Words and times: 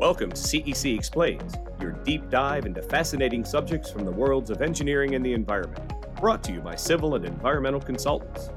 Welcome 0.00 0.30
to 0.30 0.36
CEC 0.40 0.96
Explains, 0.96 1.56
your 1.78 1.92
deep 1.92 2.30
dive 2.30 2.64
into 2.64 2.80
fascinating 2.80 3.44
subjects 3.44 3.90
from 3.90 4.06
the 4.06 4.10
worlds 4.10 4.48
of 4.48 4.62
engineering 4.62 5.14
and 5.14 5.22
the 5.22 5.34
environment, 5.34 5.92
brought 6.18 6.42
to 6.44 6.52
you 6.52 6.62
by 6.62 6.74
civil 6.74 7.16
and 7.16 7.24
environmental 7.26 7.82
consultants. 7.82 8.48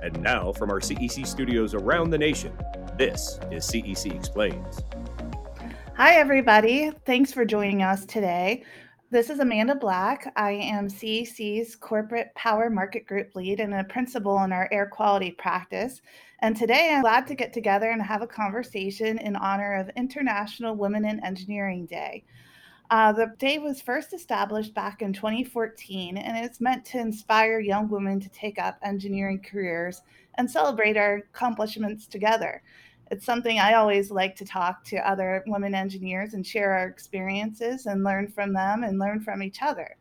And 0.00 0.22
now, 0.22 0.52
from 0.52 0.70
our 0.70 0.78
CEC 0.78 1.26
studios 1.26 1.74
around 1.74 2.10
the 2.10 2.18
nation, 2.18 2.56
this 2.96 3.40
is 3.50 3.66
CEC 3.66 4.14
Explains. 4.14 4.84
Hi, 5.96 6.14
everybody. 6.14 6.92
Thanks 7.04 7.32
for 7.32 7.44
joining 7.44 7.82
us 7.82 8.06
today. 8.06 8.62
This 9.10 9.28
is 9.28 9.40
Amanda 9.40 9.74
Black. 9.74 10.32
I 10.36 10.52
am 10.52 10.86
CEC's 10.86 11.74
Corporate 11.74 12.32
Power 12.36 12.70
Market 12.70 13.06
Group 13.06 13.34
Lead 13.34 13.58
and 13.58 13.74
a 13.74 13.82
principal 13.82 14.44
in 14.44 14.52
our 14.52 14.68
air 14.70 14.86
quality 14.86 15.32
practice. 15.32 16.00
And 16.40 16.56
today 16.56 16.90
I'm 16.92 17.02
glad 17.02 17.26
to 17.26 17.34
get 17.34 17.52
together 17.52 17.90
and 17.90 18.02
have 18.02 18.22
a 18.22 18.26
conversation 18.26 19.18
in 19.18 19.36
honor 19.36 19.74
of 19.74 19.90
International 19.96 20.74
Women 20.74 21.04
in 21.04 21.24
Engineering 21.24 21.86
Day. 21.86 22.24
Uh, 22.90 23.12
the 23.12 23.32
day 23.38 23.58
was 23.58 23.80
first 23.80 24.12
established 24.12 24.74
back 24.74 25.02
in 25.02 25.12
2014, 25.12 26.16
and 26.16 26.44
it's 26.44 26.60
meant 26.60 26.84
to 26.86 26.98
inspire 26.98 27.60
young 27.60 27.88
women 27.88 28.18
to 28.18 28.28
take 28.30 28.58
up 28.58 28.78
engineering 28.82 29.40
careers 29.48 30.02
and 30.36 30.50
celebrate 30.50 30.96
our 30.96 31.16
accomplishments 31.16 32.06
together 32.06 32.62
it's 33.10 33.26
something 33.26 33.58
I 33.58 33.74
always 33.74 34.10
like 34.10 34.36
to 34.36 34.44
talk 34.44 34.84
to 34.84 35.08
other 35.08 35.42
women 35.46 35.74
engineers 35.74 36.34
and 36.34 36.46
share 36.46 36.72
our 36.72 36.86
experiences 36.86 37.86
and 37.86 38.04
learn 38.04 38.28
from 38.28 38.52
them 38.52 38.84
and 38.84 38.98
learn 38.98 39.20
from 39.20 39.42
each 39.42 39.62
other. 39.62 39.96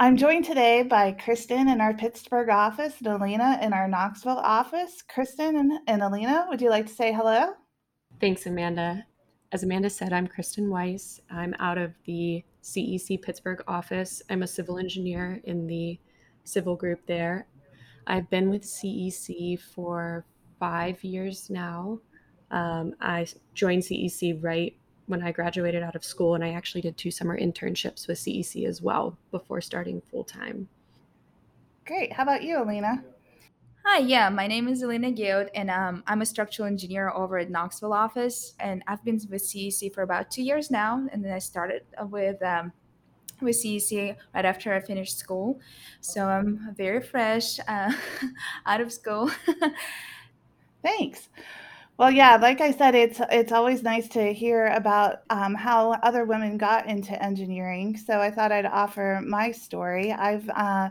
I'm 0.00 0.16
joined 0.16 0.44
today 0.44 0.84
by 0.84 1.10
Kristen 1.10 1.68
in 1.68 1.80
our 1.80 1.92
Pittsburgh 1.92 2.50
office 2.50 2.94
and 3.00 3.08
Alina 3.08 3.58
in 3.60 3.72
our 3.72 3.88
Knoxville 3.88 4.38
office. 4.38 5.02
Kristen 5.02 5.56
and, 5.56 5.72
and 5.88 6.02
Alina, 6.04 6.46
would 6.48 6.62
you 6.62 6.70
like 6.70 6.86
to 6.86 6.94
say 6.94 7.12
hello? 7.12 7.54
Thanks, 8.20 8.46
Amanda. 8.46 9.04
As 9.50 9.64
Amanda 9.64 9.90
said, 9.90 10.12
I'm 10.12 10.28
Kristen 10.28 10.70
Weiss. 10.70 11.20
I'm 11.32 11.52
out 11.58 11.78
of 11.78 11.94
the 12.04 12.44
CEC 12.62 13.20
Pittsburgh 13.22 13.60
office. 13.66 14.22
I'm 14.30 14.44
a 14.44 14.46
civil 14.46 14.78
engineer 14.78 15.40
in 15.42 15.66
the 15.66 15.98
civil 16.44 16.76
group 16.76 17.04
there. 17.08 17.48
I've 18.06 18.30
been 18.30 18.50
with 18.50 18.62
CEC 18.62 19.60
for 19.60 20.24
five 20.60 21.02
years 21.02 21.50
now. 21.50 21.98
Um, 22.52 22.94
I 23.00 23.26
joined 23.52 23.82
CEC 23.82 24.44
right 24.44 24.76
when 25.08 25.22
I 25.22 25.32
graduated 25.32 25.82
out 25.82 25.96
of 25.96 26.04
school, 26.04 26.34
and 26.34 26.44
I 26.44 26.50
actually 26.50 26.82
did 26.82 26.96
two 26.96 27.10
summer 27.10 27.38
internships 27.38 28.06
with 28.06 28.18
CEC 28.18 28.66
as 28.66 28.80
well 28.80 29.18
before 29.30 29.60
starting 29.60 30.00
full 30.00 30.24
time. 30.24 30.68
Great. 31.86 32.12
How 32.12 32.22
about 32.22 32.42
you, 32.42 32.62
Alina? 32.62 33.02
Hi, 33.86 34.00
yeah, 34.00 34.28
my 34.28 34.46
name 34.46 34.68
is 34.68 34.82
Elena 34.82 35.10
Guild, 35.10 35.48
and 35.54 35.70
um, 35.70 36.04
I'm 36.06 36.20
a 36.20 36.26
structural 36.26 36.68
engineer 36.68 37.10
over 37.10 37.38
at 37.38 37.48
Knoxville 37.48 37.94
office. 37.94 38.52
And 38.60 38.82
I've 38.86 39.02
been 39.02 39.18
with 39.30 39.42
CEC 39.42 39.94
for 39.94 40.02
about 40.02 40.30
two 40.30 40.42
years 40.42 40.70
now. 40.70 41.06
And 41.10 41.24
then 41.24 41.32
I 41.32 41.38
started 41.38 41.82
with 42.10 42.42
um, 42.42 42.72
with 43.40 43.56
CEC 43.56 44.16
right 44.34 44.44
after 44.44 44.74
I 44.74 44.80
finished 44.80 45.16
school. 45.16 45.58
So 46.02 46.26
I'm 46.26 46.74
very 46.76 47.00
fresh 47.00 47.58
uh, 47.66 47.92
out 48.66 48.82
of 48.82 48.92
school. 48.92 49.30
Thanks. 50.82 51.28
Well, 51.98 52.12
yeah, 52.12 52.36
like 52.36 52.60
I 52.60 52.70
said, 52.70 52.94
it's 52.94 53.20
it's 53.30 53.50
always 53.50 53.82
nice 53.82 54.06
to 54.10 54.32
hear 54.32 54.66
about 54.68 55.22
um, 55.30 55.54
how 55.56 55.92
other 55.94 56.24
women 56.24 56.56
got 56.56 56.86
into 56.86 57.20
engineering. 57.20 57.96
So 57.96 58.20
I 58.20 58.30
thought 58.30 58.52
I'd 58.52 58.66
offer 58.66 59.20
my 59.26 59.50
story. 59.50 60.12
I've 60.12 60.48
uh, 60.50 60.90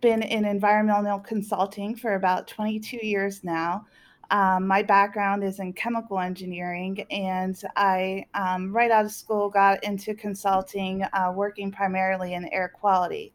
been 0.00 0.22
in 0.22 0.46
environmental 0.46 1.18
consulting 1.20 1.94
for 1.96 2.14
about 2.14 2.48
22 2.48 2.98
years 3.06 3.44
now. 3.44 3.84
Um, 4.30 4.66
my 4.66 4.82
background 4.82 5.44
is 5.44 5.58
in 5.58 5.74
chemical 5.74 6.18
engineering, 6.18 7.04
and 7.10 7.60
I, 7.76 8.24
um, 8.34 8.72
right 8.74 8.90
out 8.90 9.04
of 9.04 9.12
school, 9.12 9.50
got 9.50 9.84
into 9.84 10.14
consulting, 10.14 11.02
uh, 11.12 11.32
working 11.34 11.70
primarily 11.72 12.34
in 12.34 12.46
air 12.52 12.68
quality. 12.68 13.34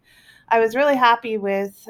I 0.50 0.60
was 0.60 0.76
really 0.76 0.96
happy 0.96 1.38
with 1.38 1.88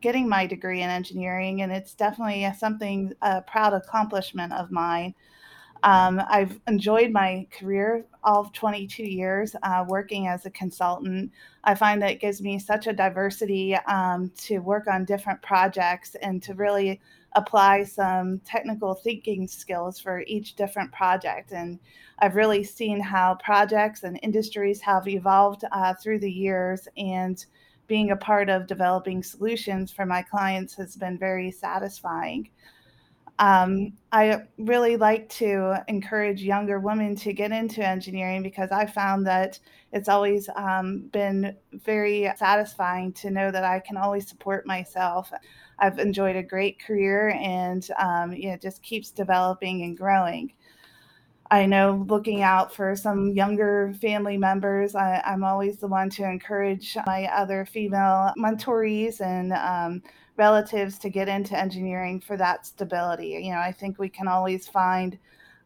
getting 0.00 0.28
my 0.28 0.46
degree 0.46 0.82
in 0.82 0.90
engineering, 0.90 1.62
and 1.62 1.72
it's 1.72 1.94
definitely 1.94 2.50
something 2.58 3.12
a 3.22 3.42
proud 3.42 3.72
accomplishment 3.72 4.52
of 4.52 4.70
mine. 4.70 5.14
Um, 5.84 6.22
I've 6.28 6.60
enjoyed 6.68 7.10
my 7.10 7.46
career 7.50 8.06
all 8.22 8.42
of 8.42 8.52
22 8.52 9.02
years 9.02 9.56
uh, 9.64 9.84
working 9.88 10.28
as 10.28 10.46
a 10.46 10.50
consultant. 10.50 11.32
I 11.64 11.74
find 11.74 12.00
that 12.02 12.12
it 12.12 12.20
gives 12.20 12.40
me 12.40 12.58
such 12.58 12.86
a 12.86 12.92
diversity 12.92 13.74
um, 13.74 14.30
to 14.38 14.60
work 14.60 14.86
on 14.86 15.04
different 15.04 15.42
projects 15.42 16.14
and 16.22 16.40
to 16.44 16.54
really 16.54 17.00
apply 17.34 17.82
some 17.82 18.38
technical 18.40 18.94
thinking 18.94 19.48
skills 19.48 19.98
for 19.98 20.22
each 20.26 20.54
different 20.54 20.92
project. 20.92 21.52
And 21.52 21.80
I've 22.18 22.36
really 22.36 22.62
seen 22.62 23.00
how 23.00 23.36
projects 23.42 24.04
and 24.04 24.20
industries 24.22 24.80
have 24.82 25.08
evolved 25.08 25.64
uh, 25.72 25.94
through 25.94 26.20
the 26.20 26.30
years 26.30 26.86
and 26.96 27.44
being 27.86 28.10
a 28.10 28.16
part 28.16 28.48
of 28.48 28.66
developing 28.66 29.22
solutions 29.22 29.90
for 29.92 30.06
my 30.06 30.22
clients 30.22 30.74
has 30.74 30.96
been 30.96 31.18
very 31.18 31.50
satisfying. 31.50 32.48
Um, 33.38 33.94
I 34.12 34.42
really 34.58 34.96
like 34.96 35.28
to 35.30 35.82
encourage 35.88 36.42
younger 36.42 36.78
women 36.78 37.16
to 37.16 37.32
get 37.32 37.50
into 37.50 37.84
engineering 37.84 38.42
because 38.42 38.70
I 38.70 38.86
found 38.86 39.26
that 39.26 39.58
it's 39.92 40.08
always 40.08 40.48
um, 40.54 41.08
been 41.12 41.56
very 41.72 42.30
satisfying 42.36 43.12
to 43.14 43.30
know 43.30 43.50
that 43.50 43.64
I 43.64 43.80
can 43.80 43.96
always 43.96 44.28
support 44.28 44.66
myself. 44.66 45.32
I've 45.78 45.98
enjoyed 45.98 46.36
a 46.36 46.42
great 46.42 46.80
career 46.80 47.30
and 47.30 47.86
um, 47.98 48.32
you 48.32 48.48
know, 48.48 48.54
it 48.54 48.62
just 48.62 48.82
keeps 48.82 49.10
developing 49.10 49.82
and 49.82 49.96
growing. 49.96 50.52
I 51.52 51.66
know 51.66 52.02
looking 52.08 52.40
out 52.40 52.74
for 52.74 52.96
some 52.96 53.28
younger 53.32 53.92
family 54.00 54.38
members, 54.38 54.94
I, 54.94 55.20
am 55.22 55.44
always 55.44 55.76
the 55.76 55.86
one 55.86 56.08
to 56.10 56.24
encourage 56.24 56.96
my 57.04 57.26
other 57.26 57.66
female 57.66 58.32
mentorees 58.38 59.20
and 59.20 59.52
um, 59.52 60.02
relatives 60.38 60.98
to 61.00 61.10
get 61.10 61.28
into 61.28 61.54
engineering 61.54 62.20
for 62.20 62.38
that 62.38 62.64
stability. 62.64 63.38
You 63.42 63.52
know, 63.52 63.58
I 63.58 63.70
think 63.70 63.98
we 63.98 64.08
can 64.08 64.28
always 64.28 64.66
find 64.66 65.18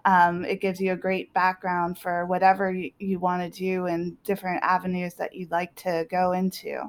um, 0.04 0.44
it 0.44 0.60
gives 0.60 0.80
you 0.80 0.90
a 0.90 0.96
great 0.96 1.32
background 1.34 1.98
for 1.98 2.26
whatever 2.26 2.72
you, 2.72 2.90
you 2.98 3.20
want 3.20 3.42
to 3.42 3.56
do 3.56 3.86
and 3.86 4.20
different 4.24 4.64
avenues 4.64 5.14
that 5.14 5.36
you'd 5.36 5.52
like 5.52 5.72
to 5.76 6.04
go 6.10 6.32
into. 6.32 6.82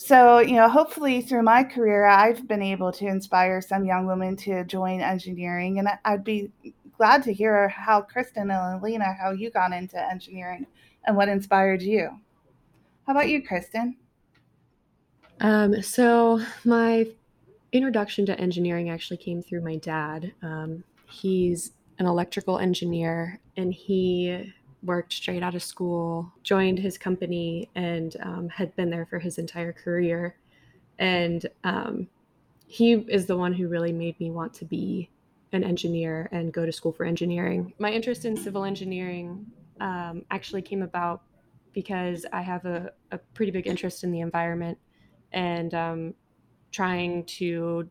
So, 0.00 0.38
you 0.38 0.54
know, 0.54 0.68
hopefully 0.68 1.20
through 1.20 1.42
my 1.42 1.64
career, 1.64 2.06
I've 2.06 2.46
been 2.46 2.62
able 2.62 2.92
to 2.92 3.06
inspire 3.06 3.60
some 3.60 3.84
young 3.84 4.06
women 4.06 4.36
to 4.36 4.64
join 4.64 5.00
engineering. 5.00 5.80
And 5.80 5.88
I'd 6.04 6.22
be 6.22 6.52
glad 6.98 7.22
to 7.22 7.32
hear 7.32 7.68
how 7.68 8.02
Kristen 8.02 8.50
and 8.50 8.80
Alina, 8.82 9.14
how 9.14 9.30
you 9.30 9.50
got 9.50 9.72
into 9.72 9.98
engineering 9.98 10.66
and 11.06 11.16
what 11.16 11.28
inspired 11.28 11.80
you. 11.80 12.10
How 13.06 13.12
about 13.12 13.28
you, 13.28 13.42
Kristen? 13.42 13.96
Um, 15.40 15.80
so 15.80 16.40
my 16.64 17.06
introduction 17.72 18.26
to 18.26 18.38
engineering 18.38 18.90
actually 18.90 19.16
came 19.18 19.40
through 19.40 19.62
my 19.62 19.76
dad. 19.76 20.32
Um, 20.42 20.82
he's 21.08 21.72
an 21.98 22.06
electrical 22.06 22.58
engineer 22.58 23.40
and 23.56 23.72
he 23.72 24.52
worked 24.82 25.12
straight 25.12 25.42
out 25.42 25.54
of 25.54 25.62
school, 25.62 26.32
joined 26.42 26.78
his 26.78 26.98
company, 26.98 27.68
and 27.74 28.16
um, 28.22 28.48
had 28.48 28.74
been 28.76 28.90
there 28.90 29.06
for 29.06 29.18
his 29.18 29.38
entire 29.38 29.72
career. 29.72 30.36
And 30.98 31.46
um, 31.64 32.08
he 32.66 32.92
is 32.92 33.26
the 33.26 33.36
one 33.36 33.52
who 33.52 33.68
really 33.68 33.92
made 33.92 34.18
me 34.20 34.30
want 34.30 34.54
to 34.54 34.64
be 34.64 35.10
an 35.52 35.64
engineer 35.64 36.28
and 36.32 36.52
go 36.52 36.66
to 36.66 36.72
school 36.72 36.92
for 36.92 37.04
engineering. 37.04 37.72
My 37.78 37.90
interest 37.90 38.24
in 38.24 38.36
civil 38.36 38.64
engineering 38.64 39.46
um, 39.80 40.22
actually 40.30 40.62
came 40.62 40.82
about 40.82 41.22
because 41.72 42.26
I 42.32 42.42
have 42.42 42.64
a, 42.64 42.90
a, 43.12 43.18
pretty 43.34 43.52
big 43.52 43.66
interest 43.66 44.02
in 44.02 44.10
the 44.10 44.20
environment 44.20 44.78
and 45.32 45.72
um, 45.74 46.14
trying 46.72 47.24
to 47.24 47.88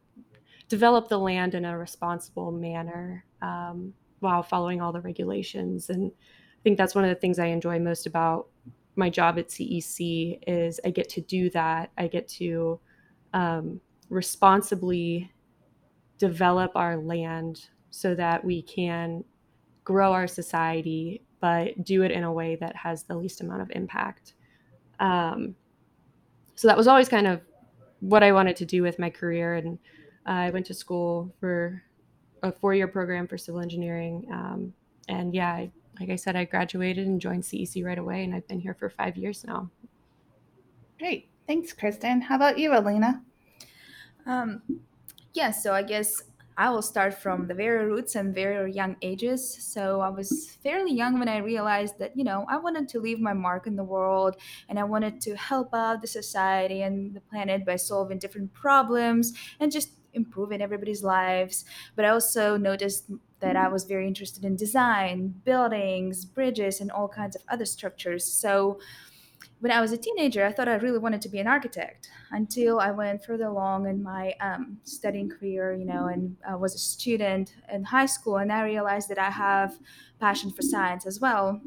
develop 0.67 1.07
the 1.07 1.17
land 1.17 1.55
in 1.55 1.65
a 1.65 1.77
responsible 1.77 2.51
manner 2.51 3.23
um, 3.41 3.93
while 4.19 4.43
following 4.43 4.81
all 4.81 4.91
the 4.91 5.01
regulations. 5.01 5.89
And 5.89 6.11
I 6.11 6.61
think 6.63 6.77
that's 6.77 6.95
one 6.95 7.05
of 7.05 7.09
the 7.09 7.15
things 7.15 7.39
I 7.39 7.47
enjoy 7.47 7.79
most 7.79 8.07
about 8.07 8.47
my 8.95 9.09
job 9.09 9.37
at 9.37 9.49
CEC 9.49 10.39
is 10.47 10.79
I 10.83 10.89
get 10.89 11.07
to 11.09 11.21
do 11.21 11.49
that. 11.51 11.91
I 11.97 12.07
get 12.07 12.27
to 12.29 12.79
um, 13.33 13.79
responsibly 14.09 15.31
develop 16.17 16.71
our 16.75 16.97
land 16.97 17.67
so 17.89 18.15
that 18.15 18.43
we 18.43 18.61
can 18.61 19.23
grow 19.83 20.11
our 20.11 20.27
society, 20.27 21.21
but 21.39 21.83
do 21.83 22.03
it 22.03 22.11
in 22.11 22.23
a 22.23 22.31
way 22.31 22.55
that 22.55 22.75
has 22.75 23.03
the 23.03 23.15
least 23.15 23.41
amount 23.41 23.61
of 23.61 23.71
impact. 23.71 24.33
Um, 24.99 25.55
so 26.55 26.67
that 26.67 26.77
was 26.77 26.87
always 26.87 27.07
kind 27.07 27.27
of 27.27 27.41
what 27.99 28.23
I 28.23 28.31
wanted 28.31 28.55
to 28.57 28.65
do 28.65 28.81
with 28.81 28.99
my 28.99 29.09
career. 29.09 29.55
And 29.55 29.79
uh, 30.27 30.31
I 30.31 30.49
went 30.49 30.65
to 30.67 30.73
school 30.73 31.33
for 31.39 31.81
a 32.43 32.51
four 32.51 32.73
year 32.73 32.87
program 32.87 33.27
for 33.27 33.37
civil 33.37 33.61
engineering. 33.61 34.25
Um, 34.31 34.73
and 35.07 35.33
yeah, 35.33 35.51
I, 35.51 35.71
like 35.99 36.09
I 36.09 36.15
said, 36.15 36.35
I 36.35 36.45
graduated 36.45 37.07
and 37.07 37.19
joined 37.19 37.43
CEC 37.43 37.83
right 37.83 37.97
away, 37.97 38.23
and 38.23 38.35
I've 38.35 38.47
been 38.47 38.59
here 38.59 38.75
for 38.75 38.89
five 38.89 39.17
years 39.17 39.43
now. 39.45 39.69
Great. 40.99 41.29
Thanks, 41.47 41.73
Kristen. 41.73 42.21
How 42.21 42.35
about 42.35 42.59
you, 42.59 42.77
Alina? 42.77 43.23
Um, 44.25 44.61
yeah, 45.37 45.51
so 45.51 45.73
I 45.73 45.83
guess 45.83 46.23
I 46.57 46.71
will 46.71 46.81
start 46.81 47.13
from 47.13 47.47
the 47.47 47.53
very 47.53 47.85
roots 47.85 48.15
and 48.15 48.33
very 48.33 48.73
young 48.73 48.97
ages. 49.03 49.41
So 49.63 50.01
I 50.01 50.09
was 50.09 50.57
fairly 50.63 50.91
young 50.91 51.19
when 51.19 51.29
I 51.29 51.37
realized 51.37 51.99
that, 51.99 52.17
you 52.17 52.23
know, 52.23 52.47
I 52.49 52.57
wanted 52.57 52.89
to 52.89 52.99
leave 52.99 53.19
my 53.19 53.33
mark 53.33 53.67
in 53.67 53.75
the 53.75 53.83
world 53.83 54.35
and 54.67 54.79
I 54.79 54.83
wanted 54.83 55.21
to 55.21 55.37
help 55.37 55.75
out 55.75 56.01
the 56.01 56.07
society 56.07 56.81
and 56.81 57.15
the 57.15 57.21
planet 57.21 57.63
by 57.63 57.75
solving 57.75 58.17
different 58.17 58.55
problems 58.55 59.33
and 59.59 59.71
just 59.71 59.91
improving 60.13 60.59
everybody's 60.63 61.03
lives. 61.03 61.63
But 61.95 62.05
I 62.05 62.09
also 62.09 62.57
noticed 62.57 63.11
that 63.39 63.55
I 63.55 63.67
was 63.67 63.83
very 63.83 64.07
interested 64.07 64.43
in 64.43 64.55
design, 64.55 65.27
buildings, 65.45 66.25
bridges, 66.25 66.81
and 66.81 66.89
all 66.89 67.07
kinds 67.07 67.35
of 67.35 67.43
other 67.47 67.65
structures. 67.65 68.25
So 68.25 68.79
when 69.59 69.71
I 69.71 69.81
was 69.81 69.91
a 69.91 69.97
teenager, 69.97 70.45
I 70.45 70.51
thought 70.51 70.67
I 70.67 70.75
really 70.75 70.99
wanted 70.99 71.21
to 71.21 71.29
be 71.29 71.39
an 71.39 71.47
architect 71.47 72.09
until 72.31 72.79
I 72.79 72.91
went 72.91 73.25
further 73.25 73.45
along 73.45 73.87
in 73.87 74.03
my 74.03 74.35
um, 74.39 74.77
studying 74.83 75.29
career, 75.29 75.73
you 75.73 75.85
know, 75.85 76.07
and 76.07 76.37
I 76.47 76.55
was 76.55 76.75
a 76.75 76.77
student 76.77 77.55
in 77.71 77.83
high 77.83 78.05
school, 78.05 78.37
and 78.37 78.51
I 78.51 78.63
realized 78.63 79.09
that 79.09 79.17
I 79.17 79.31
have 79.31 79.77
passion 80.19 80.51
for 80.51 80.61
science 80.61 81.05
as 81.07 81.19
well. 81.19 81.59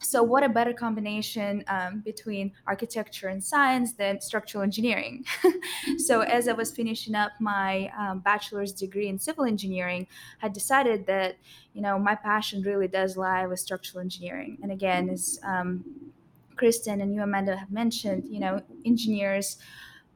So, 0.00 0.22
what 0.22 0.44
a 0.44 0.48
better 0.48 0.72
combination 0.72 1.64
um, 1.66 2.00
between 2.04 2.52
architecture 2.66 3.28
and 3.28 3.42
science 3.42 3.94
than 3.94 4.20
structural 4.20 4.62
engineering? 4.62 5.24
so, 5.98 6.20
as 6.20 6.46
I 6.46 6.52
was 6.52 6.70
finishing 6.70 7.16
up 7.16 7.32
my 7.40 7.90
um, 7.98 8.20
bachelor's 8.20 8.72
degree 8.72 9.08
in 9.08 9.18
civil 9.18 9.44
engineering, 9.44 10.06
I 10.40 10.48
decided 10.48 11.06
that 11.06 11.36
you 11.72 11.82
know 11.82 11.98
my 11.98 12.14
passion 12.14 12.62
really 12.62 12.86
does 12.86 13.16
lie 13.16 13.46
with 13.46 13.58
structural 13.58 14.00
engineering. 14.00 14.58
And 14.62 14.70
again, 14.70 15.08
as 15.10 15.40
um, 15.42 15.84
Kristen 16.58 17.00
and 17.00 17.14
you, 17.14 17.22
Amanda, 17.22 17.56
have 17.56 17.70
mentioned, 17.70 18.24
you 18.28 18.40
know, 18.40 18.60
engineers 18.84 19.56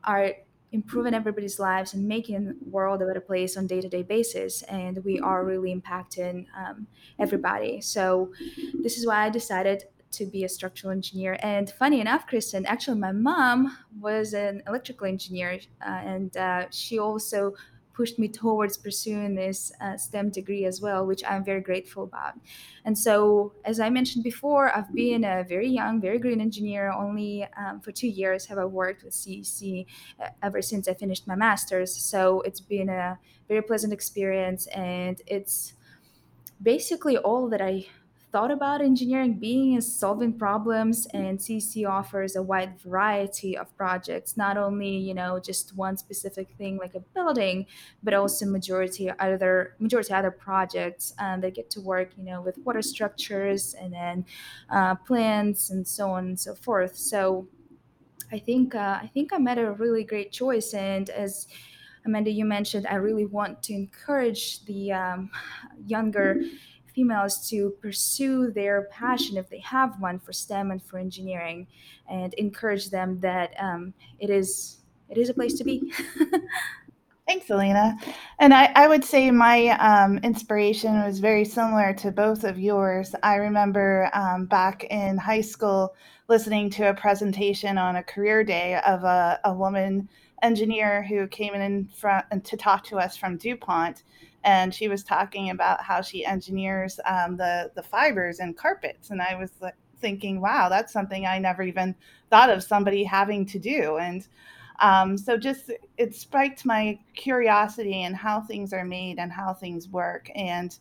are 0.05 0.33
improving 0.73 1.15
everybody's 1.15 1.59
lives 1.59 1.94
and 1.94 2.09
making 2.09 2.47
the 2.47 2.56
world 2.65 3.03
a 3.03 3.06
better 3.06 3.21
place 3.21 3.56
on 3.56 3.67
day-to-day 3.67 4.03
basis 4.03 4.62
and 4.62 5.05
we 5.05 5.21
are 5.21 5.44
really 5.44 5.75
impacting 5.75 6.47
um, 6.56 6.87
everybody. 7.19 7.81
So 7.81 8.33
this 8.83 8.97
is 8.97 9.06
why 9.06 9.27
i 9.27 9.31
decided 9.31 9.85
to 10.12 10.27
be 10.27 10.44
a 10.44 10.49
structural 10.49 10.91
engineer. 10.91 11.39
And 11.41 11.71
funny 11.71 12.00
enough 12.00 12.27
kristen 12.27 12.65
actually 12.67 12.99
my 12.99 13.12
mom 13.12 13.77
was 14.00 14.33
an 14.33 14.62
electrical 14.67 15.06
engineer 15.06 15.61
uh, 15.87 15.88
and 15.91 16.37
uh, 16.37 16.67
she 16.71 16.99
also 16.99 17.55
pushed 17.93 18.19
me 18.19 18.29
towards 18.29 18.77
pursuing 18.77 19.35
this 19.35 19.73
uh, 19.81 19.97
STEM 19.97 20.31
degree 20.31 20.65
as 20.65 20.81
well, 20.81 21.06
which 21.06 21.23
I'm 21.25 21.44
very 21.44 21.61
grateful 21.61 22.05
about. 22.05 22.35
And 22.85 22.97
so, 22.97 23.53
as 23.65 23.81
I 23.81 23.91
mentioned 23.91 24.25
before, 24.25 24.75
I've 24.77 24.93
been 24.94 25.25
a 25.25 25.44
very 25.44 25.69
young, 25.69 26.00
very 26.00 26.19
green 26.19 26.41
engineer. 26.41 26.91
Only 26.91 27.47
um, 27.56 27.81
for 27.81 27.93
two 27.93 28.09
years 28.09 28.47
have 28.47 28.59
I 28.59 28.65
worked 28.65 29.05
with 29.05 29.15
CEC 29.15 29.87
uh, 30.21 30.29
ever 30.43 30.62
since 30.62 30.89
I 30.89 30.94
finished 30.94 31.27
my 31.27 31.35
master's. 31.37 31.94
So 31.94 32.41
it's 32.43 32.61
been 32.61 32.89
a 32.89 33.19
very 33.49 33.62
pleasant 33.62 33.93
experience, 33.93 34.67
and 34.69 35.21
it's 35.27 35.75
basically 36.62 37.19
all 37.19 37.49
that 37.49 37.61
I 37.61 37.87
thought 38.32 38.50
about 38.50 38.81
engineering 38.81 39.34
being 39.34 39.75
is 39.75 39.94
solving 39.94 40.32
problems 40.38 41.06
and 41.12 41.38
CEC 41.38 41.87
offers 41.87 42.34
a 42.34 42.43
wide 42.43 42.81
variety 42.81 43.56
of 43.56 43.76
projects, 43.76 44.38
not 44.38 44.56
only, 44.56 44.96
you 44.96 45.12
know, 45.12 45.38
just 45.38 45.76
one 45.76 45.99
specific 45.99 46.49
thing 46.56 46.79
like 46.79 46.94
a 46.94 47.00
building, 47.00 47.67
but 48.02 48.14
also 48.14 48.46
majority 48.46 49.11
other 49.19 49.76
majority 49.79 50.14
other 50.14 50.31
projects 50.31 51.12
um, 51.19 51.43
that 51.43 51.55
get 51.55 51.69
to 51.70 51.81
work, 51.82 52.11
you 52.17 52.25
know, 52.25 52.40
with 52.40 52.56
water 52.64 52.81
structures 52.81 53.75
and 53.75 53.93
then 53.93 54.25
uh, 54.70 54.94
plants 54.94 55.69
and 55.69 55.87
so 55.87 56.11
on 56.11 56.25
and 56.25 56.40
so 56.40 56.55
forth. 56.55 56.96
So 56.96 57.49
I 58.32 58.38
think 58.38 58.75
uh, 58.75 58.99
I 59.02 59.11
think 59.12 59.35
I 59.35 59.38
made 59.38 59.58
a 59.58 59.70
really 59.73 60.05
great 60.05 60.32
choice 60.32 60.73
and 60.73 61.11
as 61.11 61.49
Amanda, 62.05 62.31
you 62.31 62.44
mentioned, 62.44 62.87
I 62.88 62.96
really 62.96 63.26
want 63.26 63.62
to 63.64 63.75
encourage 63.75 64.64
the 64.64 64.90
um, 64.90 65.31
younger 65.87 66.40
females 66.94 67.49
to 67.50 67.71
pursue 67.81 68.50
their 68.50 68.89
passion 68.91 69.37
if 69.37 69.49
they 69.49 69.61
have 69.61 70.00
one 70.00 70.19
for 70.19 70.33
STEM 70.33 70.71
and 70.71 70.83
for 70.83 70.99
engineering, 70.99 71.67
and 72.09 72.35
encourage 72.35 72.91
them 72.91 73.19
that 73.21 73.55
um, 73.59 73.94
it 74.19 74.31
is 74.31 74.79
it 75.09 75.19
is 75.19 75.29
a 75.29 75.35
place 75.35 75.55
to 75.55 75.65
be. 75.65 75.93
Thanks, 77.27 77.50
Elena. 77.50 77.97
And 78.41 78.53
I, 78.53 78.73
I 78.75 78.89
would 78.89 79.05
say 79.05 79.31
my 79.31 79.69
um, 79.79 80.19
inspiration 80.19 81.05
was 81.05 81.21
very 81.21 81.44
similar 81.44 81.94
to 81.94 82.11
both 82.11 82.44
of 82.44 82.59
yours. 82.59 83.15
I 83.23 83.37
remember 83.37 84.11
um, 84.12 84.47
back 84.47 84.85
in 84.85 85.17
high 85.17 85.41
school 85.41 85.95
listening 86.29 86.69
to 86.71 86.88
a 86.91 86.95
presentation 86.95 87.79
on 87.79 87.97
a 87.97 88.03
career 88.03 88.43
day 88.43 88.81
of 88.87 89.05
a, 89.05 89.38
a 89.45 89.53
woman 89.53 90.09
engineer 90.43 91.05
who 91.05 91.27
came 91.29 91.55
in 91.55 91.88
front 91.88 92.27
to 92.45 92.56
talk 92.56 92.85
to 92.85 92.97
us 92.99 93.17
from 93.17 93.37
DuPont 93.37 94.03
and 94.44 94.75
she 94.75 94.89
was 94.89 95.05
talking 95.05 95.50
about 95.50 95.83
how 95.83 96.00
she 96.00 96.25
engineers 96.25 96.99
um, 97.06 97.37
the 97.37 97.71
the 97.75 97.83
fibers 97.83 98.39
and 98.41 98.56
carpets 98.56 99.11
and 99.11 99.23
i 99.23 99.35
was 99.35 99.50
like, 99.61 99.75
thinking 100.00 100.41
wow 100.41 100.69
that's 100.69 100.93
something 100.93 101.27
i 101.27 101.39
never 101.39 101.62
even 101.62 101.94
thought 102.33 102.49
of 102.49 102.62
somebody 102.65 103.05
having 103.05 103.44
to 103.44 103.59
do. 103.59 103.99
And 103.99 104.27
um, 104.81 105.19
so 105.19 105.37
just 105.37 105.71
it 105.99 106.15
spiked 106.15 106.65
my 106.65 106.99
curiosity 107.15 108.05
in 108.05 108.15
how 108.15 108.41
things 108.41 108.73
are 108.73 108.87
made 108.87 109.19
and 109.19 109.31
how 109.31 109.53
things 109.53 109.91
work 109.91 110.31
and 110.35 110.79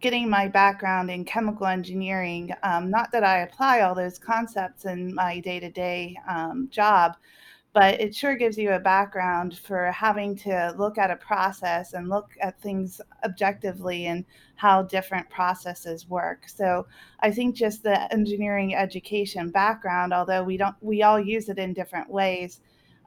getting 0.00 0.28
my 0.28 0.46
background 0.46 1.10
in 1.10 1.24
chemical 1.24 1.66
engineering 1.66 2.52
um, 2.62 2.88
not 2.88 3.10
that 3.10 3.24
i 3.24 3.38
apply 3.38 3.80
all 3.80 3.96
those 3.96 4.16
concepts 4.16 4.84
in 4.84 5.12
my 5.12 5.40
day-to-day 5.40 6.16
um, 6.28 6.68
job 6.70 7.16
but 7.74 8.00
it 8.00 8.14
sure 8.14 8.34
gives 8.34 8.56
you 8.56 8.72
a 8.72 8.78
background 8.78 9.58
for 9.58 9.92
having 9.92 10.34
to 10.34 10.74
look 10.78 10.98
at 10.98 11.10
a 11.10 11.16
process 11.16 11.92
and 11.92 12.08
look 12.08 12.30
at 12.40 12.60
things 12.60 13.00
objectively 13.24 14.06
and 14.06 14.24
how 14.56 14.82
different 14.82 15.28
processes 15.28 16.08
work. 16.08 16.48
So 16.48 16.86
I 17.20 17.30
think 17.30 17.54
just 17.54 17.82
the 17.82 18.12
engineering 18.12 18.74
education 18.74 19.50
background, 19.50 20.12
although 20.12 20.42
we 20.42 20.56
don't, 20.56 20.74
we 20.80 21.02
all 21.02 21.20
use 21.20 21.48
it 21.48 21.58
in 21.58 21.74
different 21.74 22.10
ways, 22.10 22.60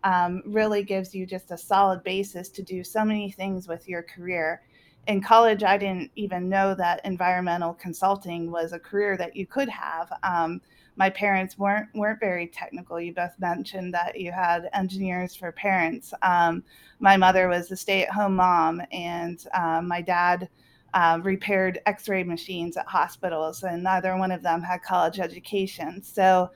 um, 0.03 0.41
really 0.45 0.83
gives 0.83 1.13
you 1.13 1.25
just 1.25 1.51
a 1.51 1.57
solid 1.57 2.03
basis 2.03 2.49
to 2.49 2.63
do 2.63 2.83
so 2.83 3.03
many 3.03 3.31
things 3.31 3.67
with 3.67 3.89
your 3.89 4.03
career. 4.03 4.61
In 5.07 5.21
college, 5.21 5.63
I 5.63 5.77
didn't 5.77 6.11
even 6.15 6.47
know 6.47 6.75
that 6.75 7.01
environmental 7.03 7.73
consulting 7.73 8.51
was 8.51 8.71
a 8.71 8.79
career 8.79 9.17
that 9.17 9.35
you 9.35 9.47
could 9.47 9.69
have. 9.69 10.13
Um, 10.23 10.61
my 11.01 11.09
parents 11.09 11.57
weren't 11.57 11.89
weren't 11.95 12.19
very 12.19 12.45
technical. 12.45 13.01
You 13.01 13.12
both 13.12 13.33
mentioned 13.39 13.92
that 13.95 14.19
you 14.19 14.31
had 14.31 14.69
engineers 14.81 15.36
for 15.36 15.51
parents. 15.51 16.13
Um, 16.21 16.63
my 17.00 17.18
mother 17.18 17.48
was 17.48 17.71
a 17.71 17.75
stay-at-home 17.75 18.36
mom, 18.36 18.83
and 18.92 19.44
uh, 19.56 19.81
my 19.81 20.00
dad 20.00 20.48
uh, 20.93 21.17
repaired 21.24 21.79
X-ray 21.88 22.24
machines 22.24 22.77
at 22.77 22.86
hospitals, 22.86 23.63
and 23.63 23.81
neither 23.81 24.15
one 24.15 24.31
of 24.31 24.43
them 24.43 24.62
had 24.62 24.84
college 24.84 25.20
education. 25.20 26.03
So, 26.03 26.51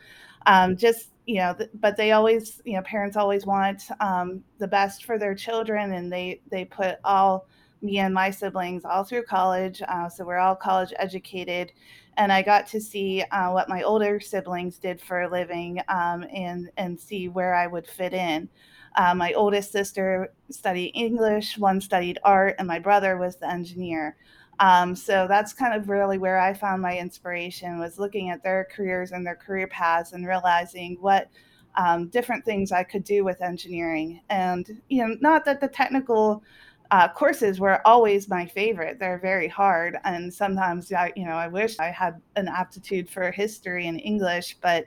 um, 0.46 0.78
just 0.78 1.10
you 1.25 1.38
know, 1.38 1.56
th- 1.58 1.72
but 1.74 1.98
they 1.98 2.12
always, 2.12 2.62
you 2.66 2.74
know, 2.74 2.84
parents 2.84 3.18
always 3.18 3.48
want 3.48 3.82
um, 4.00 4.44
the 4.60 4.68
best 4.68 5.06
for 5.06 5.18
their 5.18 5.34
children, 5.34 5.94
and 5.94 6.14
they 6.14 6.40
they 6.52 6.66
put 6.66 7.00
all 7.04 7.48
me 7.82 7.98
and 7.98 8.14
my 8.14 8.30
siblings 8.30 8.86
all 8.86 9.04
through 9.04 9.24
college. 9.24 9.82
Uh, 9.88 10.08
so 10.08 10.24
we're 10.24 10.38
all 10.38 10.56
college 10.56 10.94
educated 11.00 11.72
and 12.17 12.31
I 12.31 12.41
got 12.41 12.67
to 12.67 12.81
see 12.81 13.24
uh, 13.31 13.51
what 13.51 13.69
my 13.69 13.84
older 13.84 14.19
siblings 14.19 14.77
did 14.77 15.01
for 15.01 15.22
a 15.22 15.29
living 15.29 15.81
um, 15.88 16.25
and 16.34 16.69
and 16.77 17.00
see 17.00 17.27
where 17.27 17.55
I 17.55 17.67
would 17.67 17.88
fit 17.88 18.13
in. 18.13 18.50
Uh, 18.95 19.13
my 19.13 19.34
oldest 19.34 19.72
sister 19.72 20.34
studied 20.50 20.91
English, 20.95 21.57
one 21.57 21.81
studied 21.81 22.19
art, 22.24 22.55
and 22.60 22.67
my 22.67 22.79
brother 22.79 23.17
was 23.17 23.36
the 23.36 23.50
engineer. 23.50 24.15
Um, 24.60 24.95
so 24.95 25.27
that's 25.27 25.51
kind 25.53 25.74
of 25.74 25.89
really 25.89 26.17
where 26.17 26.39
I 26.39 26.53
found 26.53 26.81
my 26.81 26.98
inspiration 26.98 27.77
was 27.77 28.00
looking 28.00 28.29
at 28.29 28.41
their 28.41 28.67
careers 28.74 29.12
and 29.12 29.25
their 29.25 29.36
career 29.36 29.67
paths 29.67 30.13
and 30.13 30.25
realizing 30.25 30.98
what 31.01 31.29
um, 31.75 32.07
different 32.07 32.45
things 32.45 32.72
I 32.72 32.84
could 32.84 33.03
do 33.03 33.25
with 33.25 33.41
engineering. 33.41 34.22
And 34.29 34.81
you 34.88 35.05
know, 35.05 35.15
not 35.19 35.43
that 35.45 35.60
the 35.60 35.67
technical 35.67 36.41
uh, 36.92 37.08
courses 37.10 37.60
were 37.60 37.86
always 37.86 38.30
my 38.30 38.46
favorite. 38.46 39.00
They're 39.00 39.20
very 39.20 39.48
hard, 39.48 39.98
and 40.04 40.34
sometimes 40.34 40.92
I, 40.92 41.12
you 41.15 41.25
know, 41.25 41.34
I 41.34 41.48
wish 41.48 41.80
I 41.80 41.88
had 41.88 42.22
an 42.36 42.48
aptitude 42.48 43.10
for 43.10 43.32
history 43.32 43.88
and 43.88 44.00
English, 44.01 44.58
but 44.62 44.86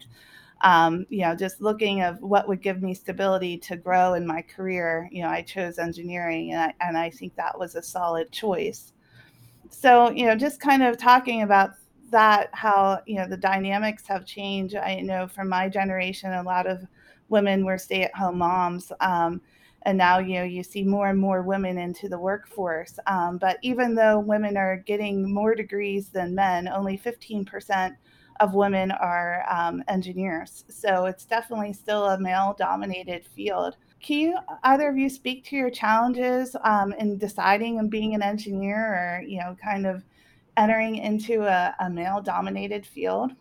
um, 0.62 1.06
you 1.08 1.22
know, 1.22 1.36
just 1.36 1.60
looking 1.60 2.02
of 2.02 2.20
what 2.20 2.48
would 2.48 2.62
give 2.62 2.82
me 2.82 2.92
stability 2.92 3.58
to 3.58 3.76
grow 3.76 4.14
in 4.14 4.26
my 4.26 4.42
career, 4.42 5.08
you 5.12 5.22
know, 5.22 5.28
I 5.28 5.42
chose 5.42 5.78
engineering, 5.78 6.52
and 6.52 6.60
I, 6.60 6.74
and 6.86 6.96
I 6.96 7.10
think 7.10 7.36
that 7.36 7.58
was 7.58 7.74
a 7.74 7.82
solid 7.82 8.32
choice. 8.32 8.92
So, 9.70 10.10
you 10.10 10.26
know, 10.26 10.34
just 10.34 10.60
kind 10.60 10.82
of 10.82 10.96
talking 10.96 11.42
about 11.42 11.70
that, 12.10 12.48
how 12.52 13.00
you 13.06 13.16
know 13.16 13.28
the 13.28 13.36
dynamics 13.36 14.06
have 14.06 14.24
changed. 14.24 14.74
I 14.74 15.00
know 15.00 15.28
from 15.28 15.48
my 15.48 15.68
generation, 15.68 16.32
a 16.32 16.42
lot 16.42 16.66
of 16.66 16.86
women 17.28 17.64
were 17.64 17.78
stay-at-home 17.78 18.38
moms. 18.38 18.90
Um, 19.00 19.40
and 19.82 19.96
now 19.96 20.18
you 20.18 20.34
know 20.34 20.44
you 20.44 20.62
see 20.62 20.82
more 20.82 21.08
and 21.08 21.18
more 21.18 21.42
women 21.42 21.78
into 21.78 22.08
the 22.08 22.18
workforce. 22.18 22.98
Um, 23.06 23.38
but 23.38 23.58
even 23.62 23.94
though 23.94 24.18
women 24.18 24.56
are 24.56 24.76
getting 24.86 25.32
more 25.32 25.54
degrees 25.54 26.08
than 26.08 26.34
men 26.34 26.68
only 26.68 26.98
15% 26.98 27.96
of 28.40 28.54
women 28.54 28.90
are 28.92 29.44
um, 29.48 29.82
engineers. 29.88 30.64
So 30.68 31.06
it's 31.06 31.24
definitely 31.24 31.72
still 31.72 32.06
a 32.06 32.20
male 32.20 32.54
dominated 32.58 33.26
field. 33.26 33.76
Can 34.00 34.18
you 34.18 34.38
either 34.62 34.88
of 34.88 34.96
you 34.96 35.10
speak 35.10 35.44
to 35.46 35.56
your 35.56 35.70
challenges 35.70 36.54
um, 36.62 36.92
in 36.92 37.18
deciding 37.18 37.78
and 37.78 37.90
being 37.90 38.14
an 38.14 38.22
engineer 38.22 38.78
or 38.78 39.22
you 39.26 39.40
know 39.40 39.56
kind 39.62 39.86
of 39.86 40.04
entering 40.56 40.96
into 40.96 41.44
a, 41.44 41.74
a 41.80 41.90
male 41.90 42.20
dominated 42.20 42.86
field 42.86 43.32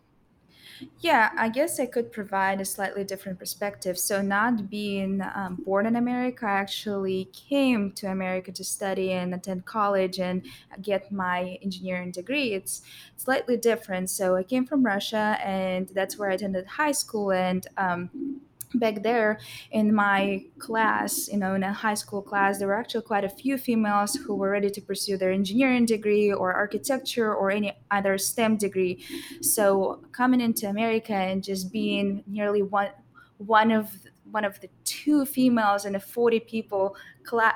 yeah, 1.00 1.32
I 1.38 1.50
guess 1.50 1.80
I 1.80 1.86
could 1.86 2.12
provide 2.12 2.62
a 2.62 2.66
slightly 2.66 3.04
different 3.04 3.40
perspective. 3.40 3.98
So, 3.98 4.22
not 4.22 4.70
being 4.70 5.22
um, 5.22 5.60
born 5.66 5.86
in 5.86 5.96
America, 5.96 6.46
I 6.46 6.52
actually 6.52 7.30
came 7.34 7.92
to 7.94 8.08
America 8.08 8.52
to 8.52 8.64
study 8.64 9.12
and 9.12 9.34
attend 9.34 9.66
college 9.66 10.20
and 10.20 10.46
get 10.82 11.12
my 11.12 11.58
engineering 11.62 12.12
degree. 12.12 12.54
It's 12.54 12.82
slightly 13.16 13.58
different. 13.58 14.10
So, 14.10 14.36
I 14.36 14.44
came 14.44 14.66
from 14.66 14.86
Russia, 14.86 15.38
and 15.44 15.90
that's 15.90 16.18
where 16.18 16.32
I 16.32 16.36
attended 16.36 16.66
high 16.68 16.92
school. 16.92 17.32
And 17.32 17.66
um, 17.78 18.42
back 18.76 19.04
there 19.04 19.40
in 19.72 19.94
my 19.94 20.44
class, 20.60 21.28
you 21.28 21.38
know, 21.38 21.56
in 21.56 21.64
a 21.64 21.74
high 21.74 21.94
school 21.94 22.22
class, 22.22 22.60
there 22.60 22.68
were 22.68 22.80
actually 22.80 23.04
quite 23.04 23.24
a 23.24 23.30
few 23.30 23.58
females 23.58 24.16
who 24.16 24.36
were 24.36 24.50
ready 24.50 24.70
to 24.70 24.82
pursue 24.82 25.18
their 25.18 25.32
engineering 25.32 25.86
degree 25.86 26.32
or 26.32 26.54
architecture 26.54 27.34
or 27.34 27.50
any 27.52 27.78
other 27.92 28.18
STEM 28.18 28.58
degree. 28.58 29.04
So 29.42 30.02
coming 30.12 30.42
into 30.42 30.68
America 30.68 31.14
and 31.14 31.44
just 31.44 31.72
being 31.72 32.24
nearly 32.28 32.62
one 32.62 32.90
one 33.38 33.72
of 33.72 33.92
one 34.32 34.46
of 34.46 34.60
the 34.62 34.70
two 34.84 35.26
females 35.26 35.86
in 35.86 35.96
a 35.96 36.00
40 36.00 36.40
people 36.42 36.96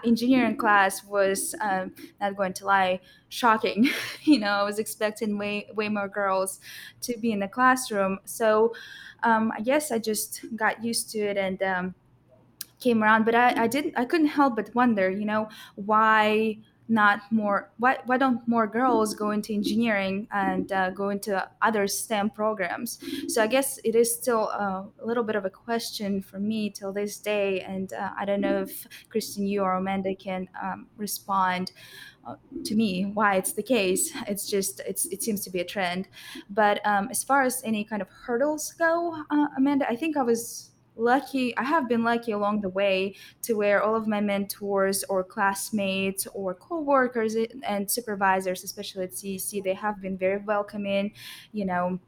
engineering 0.04 0.58
class 0.58 1.04
was 1.06 1.56
um, 1.62 1.94
not 2.20 2.36
going 2.36 2.54
to 2.54 2.66
lie 2.66 3.00
shocking 3.30 3.88
you 4.24 4.38
know 4.38 4.48
i 4.51 4.63
was 4.63 4.80
expecting 4.80 5.38
way 5.38 5.70
way 5.74 5.88
more 5.88 6.10
girls 6.10 6.60
to 7.01 7.18
be 7.18 7.32
in 7.32 7.40
the 7.40 7.48
classroom 7.48 8.20
so 8.25 8.74
um, 9.24 9.51
I 9.56 9.62
guess 9.62 9.92
I 9.92 10.00
just 10.00 10.46
got 10.56 10.84
used 10.84 11.12
to 11.12 11.20
it 11.20 11.38
and 11.38 11.62
um, 11.62 11.96
came 12.80 13.04
around. 13.04 13.25
But 13.25 13.36
I, 13.36 13.63
I 13.63 13.68
didn't, 13.68 13.98
I 13.98 14.06
couldn't 14.06 14.28
help 14.28 14.56
but 14.56 14.74
wonder, 14.75 15.10
you 15.10 15.25
know, 15.25 15.50
why 15.75 16.58
not 16.91 17.21
more 17.31 17.71
why, 17.77 17.98
why 18.05 18.17
don't 18.17 18.45
more 18.48 18.67
girls 18.67 19.15
go 19.15 19.31
into 19.31 19.53
engineering 19.53 20.27
and 20.31 20.71
uh, 20.71 20.89
go 20.91 21.10
into 21.10 21.48
other 21.62 21.88
stem 21.88 22.29
programs? 22.29 23.00
So 23.27 23.41
i 23.41 23.48
guess 23.48 23.79
it 23.83 23.95
is 23.95 24.13
still 24.13 24.50
uh, 24.53 24.83
a 25.01 25.05
little 25.05 25.24
bit 25.24 25.36
of 25.36 25.45
a 25.45 25.50
question 25.50 26.21
for 26.21 26.39
me 26.39 26.69
till 26.69 26.93
this 26.93 27.17
day 27.17 27.62
and 27.62 27.93
uh, 27.93 28.10
i 28.17 28.25
don't 28.25 28.41
know 28.41 28.62
if 28.62 28.88
kristen 29.10 29.48
you 29.48 29.62
or 29.62 29.74
amanda 29.74 30.13
can 30.15 30.48
um, 30.62 30.88
respond 30.98 31.71
uh, 32.27 32.36
to 32.63 32.75
me 32.75 33.05
why 33.05 33.36
it's 33.36 33.53
the 33.53 33.63
case. 33.63 34.12
It's 34.27 34.48
just 34.48 34.79
it's 34.81 35.05
it 35.07 35.24
seems 35.24 35.43
to 35.45 35.50
be 35.50 35.60
a 35.60 35.65
trend. 35.65 36.07
But 36.51 36.86
um, 36.86 37.07
as 37.10 37.24
far 37.24 37.41
as 37.41 37.63
any 37.65 37.83
kind 37.83 38.01
of 38.01 38.10
hurdles 38.10 38.74
go 38.77 39.15
uh, 39.31 39.48
amanda 39.57 39.89
i 39.89 39.95
think 39.95 40.17
i 40.17 40.24
was 40.24 40.71
lucky 41.01 41.55
i 41.58 41.63
have 41.63 41.88
been 41.89 42.03
lucky 42.03 42.31
along 42.31 42.62
the 42.62 42.70
way 42.70 43.15
to 43.41 43.53
where 43.53 43.81
all 43.81 43.96
of 43.96 44.08
my 44.08 44.22
mentors 44.22 45.03
or 45.05 45.24
classmates 45.24 46.27
or 46.34 46.53
co-workers 46.53 47.36
and 47.63 47.89
supervisors 47.89 48.63
especially 48.63 49.03
at 49.03 49.12
cec 49.12 49.63
they 49.63 49.74
have 49.74 50.01
been 50.01 50.17
very 50.17 50.38
welcoming 50.38 51.12
you 51.51 51.65
know. 51.65 52.00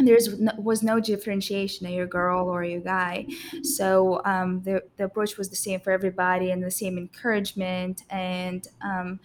There's 0.00 0.38
no, 0.38 0.52
was 0.58 0.84
no 0.84 1.00
differentiation 1.00 1.84
are 1.86 1.90
you 1.90 2.04
a 2.04 2.06
girl 2.06 2.48
or 2.48 2.62
a 2.62 2.78
guy. 2.78 3.26
So 3.64 4.22
um, 4.24 4.62
the, 4.62 4.84
the 4.96 5.04
approach 5.06 5.36
was 5.36 5.50
the 5.50 5.56
same 5.56 5.80
for 5.80 5.90
everybody 5.90 6.52
and 6.52 6.62
the 6.62 6.70
same 6.70 6.96
encouragement 6.98 8.02
and 8.08 8.64
um, 8.80 9.18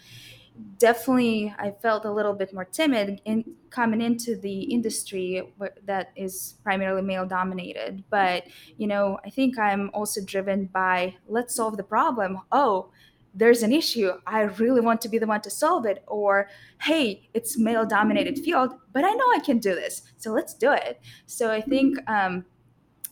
definitely 0.77 1.53
I 1.57 1.71
felt 1.71 2.05
a 2.05 2.11
little 2.11 2.33
bit 2.33 2.53
more 2.53 2.65
timid 2.65 3.21
in 3.25 3.55
coming 3.69 4.01
into 4.01 4.35
the 4.35 4.61
industry 4.63 5.53
that 5.85 6.11
is 6.15 6.55
primarily 6.63 7.01
male 7.01 7.25
dominated. 7.25 8.03
But 8.09 8.45
you 8.77 8.87
know, 8.87 9.19
I 9.25 9.29
think 9.29 9.57
I'm 9.57 9.89
also 9.93 10.21
driven 10.23 10.65
by 10.65 11.15
let's 11.27 11.55
solve 11.55 11.77
the 11.77 11.83
problem. 11.83 12.39
Oh, 12.51 12.91
there's 13.33 13.63
an 13.63 13.71
issue. 13.71 14.11
I 14.27 14.41
really 14.41 14.81
want 14.81 15.01
to 15.01 15.09
be 15.09 15.17
the 15.17 15.25
one 15.25 15.41
to 15.41 15.49
solve 15.49 15.85
it. 15.85 16.03
Or 16.07 16.49
hey, 16.81 17.29
it's 17.33 17.57
male 17.57 17.85
dominated 17.85 18.37
field, 18.39 18.73
but 18.91 19.03
I 19.03 19.11
know 19.11 19.25
I 19.33 19.39
can 19.39 19.57
do 19.57 19.73
this, 19.73 20.03
so 20.17 20.31
let's 20.31 20.53
do 20.53 20.71
it. 20.71 21.01
So 21.25 21.51
I 21.51 21.61
think 21.61 21.97
um, 22.09 22.45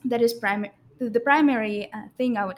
that 0.05 0.21
is 0.21 0.33
primary. 0.33 0.74
The 1.00 1.19
primary 1.19 1.91
uh, 1.91 2.03
thing 2.15 2.38
I 2.38 2.45
would 2.45 2.57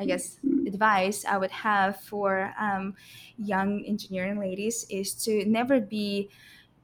I 0.00 0.06
guess, 0.06 0.38
advice 0.72 1.24
I 1.24 1.36
would 1.36 1.50
have 1.50 2.00
for 2.10 2.54
um, 2.58 2.94
young 3.36 3.84
engineering 3.92 4.38
ladies 4.38 4.86
is 4.88 5.14
to 5.24 5.44
never 5.44 5.80
be 5.80 6.30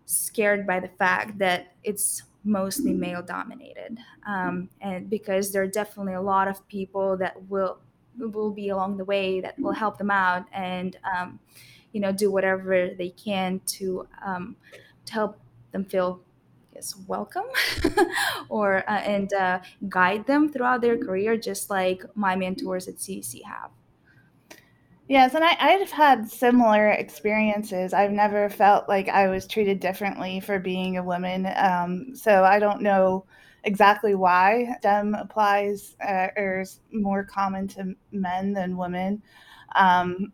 scared 0.07 0.67
by 0.67 0.79
the 0.81 0.89
fact 0.89 1.39
that 1.39 1.75
it's 1.83 2.23
mostly 2.45 2.93
male 2.93 3.23
dominated 3.23 3.99
um, 4.27 4.69
and 4.81 5.11
because 5.11 5.53
there 5.53 5.63
are 5.63 5.75
definitely 5.81 6.15
a 6.15 6.27
lot 6.35 6.47
of 6.47 6.57
people 6.69 7.17
that 7.17 7.35
will 7.49 7.79
will 8.19 8.51
be 8.51 8.69
along 8.71 8.97
the 8.97 9.05
way 9.05 9.41
that 9.41 9.59
will 9.59 9.73
help 9.73 9.99
them 9.99 10.11
out 10.11 10.45
and 10.53 10.97
um, 11.13 11.39
you 11.93 12.01
know 12.01 12.13
do 12.13 12.31
whatever 12.31 12.91
they 12.97 13.11
can 13.11 13.61
to 13.67 14.07
um, 14.25 14.57
to 15.05 15.13
help 15.13 15.41
them 15.73 15.85
feel 15.85 16.21
guess 16.77 16.95
welcome 17.07 17.47
or 18.51 18.89
uh, 18.89 18.99
and 18.99 19.33
uh, 19.33 19.59
guide 19.89 20.27
them 20.27 20.49
throughout 20.49 20.83
their 20.83 20.99
career 20.99 21.37
just 21.37 21.71
like 21.71 22.05
my 22.15 22.37
mentors 22.37 22.87
at 22.87 22.97
cec 22.97 23.43
have 23.43 23.71
yes 25.09 25.35
and 25.35 25.43
I, 25.43 25.57
i've 25.59 25.91
had 25.91 26.31
similar 26.31 26.91
experiences 26.91 27.95
i've 27.95 28.13
never 28.13 28.51
felt 28.51 28.89
like 28.89 29.09
i 29.09 29.27
was 29.27 29.47
treated 29.47 29.81
differently 29.81 30.39
for 30.41 30.59
being 30.59 30.99
a 30.99 31.03
woman 31.03 31.49
um, 31.57 32.15
so 32.15 32.45
i 32.45 32.59
don't 32.59 32.83
know 32.83 33.25
exactly 33.65 34.15
why 34.15 34.77
STEM 34.79 35.15
applies 35.15 35.97
uh, 36.07 36.29
or 36.37 36.61
is 36.61 36.81
more 36.93 37.25
common 37.25 37.67
to 37.67 37.95
men 38.13 38.53
than 38.53 38.77
women. 38.77 39.21
Um, 39.75 40.33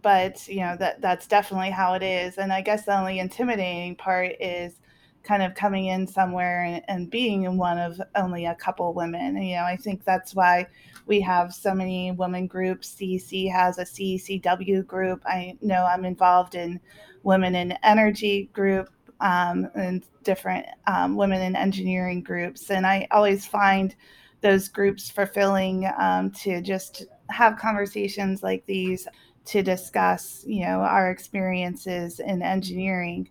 but 0.00 0.48
you 0.48 0.60
know 0.60 0.74
that 0.78 1.02
that's 1.02 1.26
definitely 1.26 1.70
how 1.70 1.92
it 1.92 2.02
is. 2.02 2.38
And 2.38 2.50
I 2.50 2.62
guess 2.62 2.86
the 2.86 2.98
only 2.98 3.18
intimidating 3.18 3.94
part 3.94 4.32
is 4.40 4.80
kind 5.22 5.42
of 5.42 5.54
coming 5.54 5.86
in 5.86 6.06
somewhere 6.06 6.64
and, 6.64 6.82
and 6.88 7.10
being 7.10 7.56
one 7.56 7.78
of 7.78 8.00
only 8.16 8.46
a 8.46 8.54
couple 8.54 8.92
women. 8.92 9.36
And, 9.36 9.46
you 9.46 9.56
know, 9.56 9.64
I 9.64 9.76
think 9.76 10.04
that's 10.04 10.34
why 10.34 10.66
we 11.06 11.20
have 11.20 11.54
so 11.54 11.74
many 11.74 12.12
women 12.12 12.46
groups. 12.46 12.94
CEC 12.94 13.50
has 13.50 13.78
a 13.78 13.84
CECW 13.84 14.86
group. 14.86 15.22
I 15.26 15.56
know 15.60 15.84
I'm 15.84 16.04
involved 16.04 16.54
in 16.54 16.80
Women 17.22 17.54
in 17.54 17.72
Energy 17.84 18.50
group 18.52 18.88
um, 19.20 19.70
and 19.74 20.04
different 20.24 20.66
um, 20.86 21.16
women 21.16 21.40
in 21.40 21.56
engineering 21.56 22.22
groups. 22.22 22.70
And 22.70 22.86
I 22.86 23.06
always 23.10 23.46
find 23.46 23.94
those 24.40 24.68
groups 24.68 25.08
fulfilling 25.08 25.90
um, 25.98 26.30
to 26.32 26.60
just 26.60 27.06
have 27.30 27.58
conversations 27.58 28.42
like 28.42 28.66
these 28.66 29.06
to 29.44 29.62
discuss, 29.62 30.44
you 30.46 30.64
know, 30.64 30.80
our 30.80 31.10
experiences 31.10 32.20
in 32.20 32.42
engineering. 32.42 33.28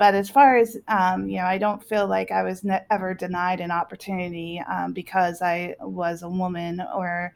But 0.00 0.14
as 0.14 0.30
far 0.30 0.56
as, 0.56 0.78
um, 0.88 1.28
you 1.28 1.36
know, 1.36 1.44
I 1.44 1.58
don't 1.58 1.84
feel 1.84 2.06
like 2.08 2.30
I 2.30 2.42
was 2.42 2.64
ne- 2.64 2.86
ever 2.90 3.12
denied 3.12 3.60
an 3.60 3.70
opportunity 3.70 4.58
um, 4.66 4.94
because 4.94 5.42
I 5.42 5.74
was 5.78 6.22
a 6.22 6.28
woman 6.30 6.82
or 6.96 7.34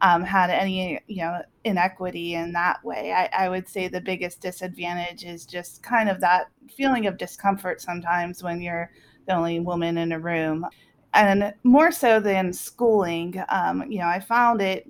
um, 0.00 0.22
had 0.22 0.48
any, 0.48 1.00
you 1.08 1.24
know, 1.24 1.42
inequity 1.64 2.34
in 2.34 2.52
that 2.52 2.84
way. 2.84 3.12
I, 3.12 3.46
I 3.46 3.48
would 3.48 3.68
say 3.68 3.88
the 3.88 4.00
biggest 4.00 4.40
disadvantage 4.40 5.24
is 5.24 5.44
just 5.44 5.82
kind 5.82 6.08
of 6.08 6.20
that 6.20 6.50
feeling 6.70 7.08
of 7.08 7.18
discomfort 7.18 7.80
sometimes 7.82 8.44
when 8.44 8.60
you're 8.60 8.92
the 9.26 9.34
only 9.34 9.58
woman 9.58 9.98
in 9.98 10.12
a 10.12 10.20
room. 10.20 10.64
And 11.14 11.52
more 11.64 11.90
so 11.90 12.20
than 12.20 12.52
schooling, 12.52 13.42
um, 13.48 13.90
you 13.90 13.98
know, 13.98 14.06
I 14.06 14.20
found 14.20 14.62
it 14.62 14.86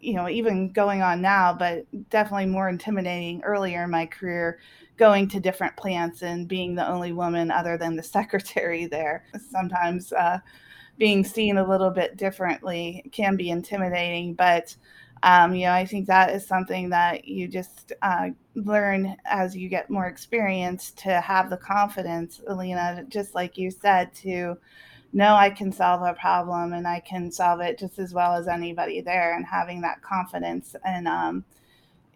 you 0.00 0.14
know, 0.14 0.28
even 0.28 0.70
going 0.70 1.02
on 1.02 1.20
now, 1.20 1.52
but 1.52 1.84
definitely 2.08 2.46
more 2.46 2.68
intimidating 2.68 3.42
earlier 3.42 3.84
in 3.84 3.90
my 3.90 4.06
career 4.06 4.60
going 4.96 5.28
to 5.28 5.40
different 5.40 5.76
plants 5.76 6.22
and 6.22 6.48
being 6.48 6.74
the 6.74 6.88
only 6.88 7.12
woman 7.12 7.50
other 7.50 7.76
than 7.76 7.96
the 7.96 8.02
secretary 8.18 8.86
there. 8.86 9.24
Sometimes 9.50 10.12
uh, 10.12 10.38
being 10.98 11.24
seen 11.24 11.58
a 11.58 11.68
little 11.68 11.90
bit 11.90 12.16
differently 12.16 13.04
can 13.12 13.36
be 13.36 13.50
intimidating, 13.50 14.34
but 14.34 14.74
um, 15.22 15.54
you 15.54 15.64
know, 15.64 15.72
I 15.72 15.86
think 15.86 16.06
that 16.06 16.34
is 16.34 16.46
something 16.46 16.90
that 16.90 17.24
you 17.24 17.48
just 17.48 17.94
uh, 18.02 18.28
learn 18.54 19.16
as 19.24 19.56
you 19.56 19.70
get 19.70 19.88
more 19.88 20.06
experience 20.06 20.90
to 20.98 21.18
have 21.22 21.48
the 21.48 21.56
confidence, 21.56 22.42
Alina, 22.46 23.04
just 23.08 23.34
like 23.34 23.56
you 23.56 23.70
said, 23.70 24.12
to 24.16 24.58
know 25.14 25.34
I 25.34 25.48
can 25.48 25.72
solve 25.72 26.02
a 26.02 26.12
problem 26.12 26.74
and 26.74 26.86
I 26.86 27.00
can 27.00 27.32
solve 27.32 27.60
it 27.60 27.78
just 27.78 27.98
as 27.98 28.12
well 28.12 28.34
as 28.34 28.48
anybody 28.48 29.00
there, 29.00 29.34
and 29.34 29.46
having 29.46 29.80
that 29.80 30.02
confidence 30.02 30.76
and 30.84 31.08
um, 31.08 31.42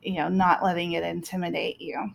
you 0.02 0.16
know, 0.16 0.28
not 0.28 0.62
letting 0.62 0.92
it 0.92 1.02
intimidate 1.02 1.80
you. 1.80 2.12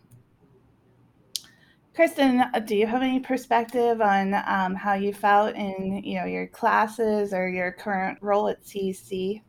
Kristen, 1.95 2.41
uh, 2.41 2.59
do 2.59 2.75
you 2.75 2.87
have 2.87 3.03
any 3.03 3.19
perspective 3.19 4.01
on 4.01 4.33
um, 4.47 4.73
how 4.73 4.93
you 4.93 5.13
felt 5.13 5.55
in 5.55 6.01
you 6.03 6.19
know 6.19 6.25
your 6.25 6.47
classes 6.47 7.33
or 7.33 7.47
your 7.47 7.71
current 7.71 8.17
role 8.21 8.47
at 8.47 8.63
CEC? 8.63 9.41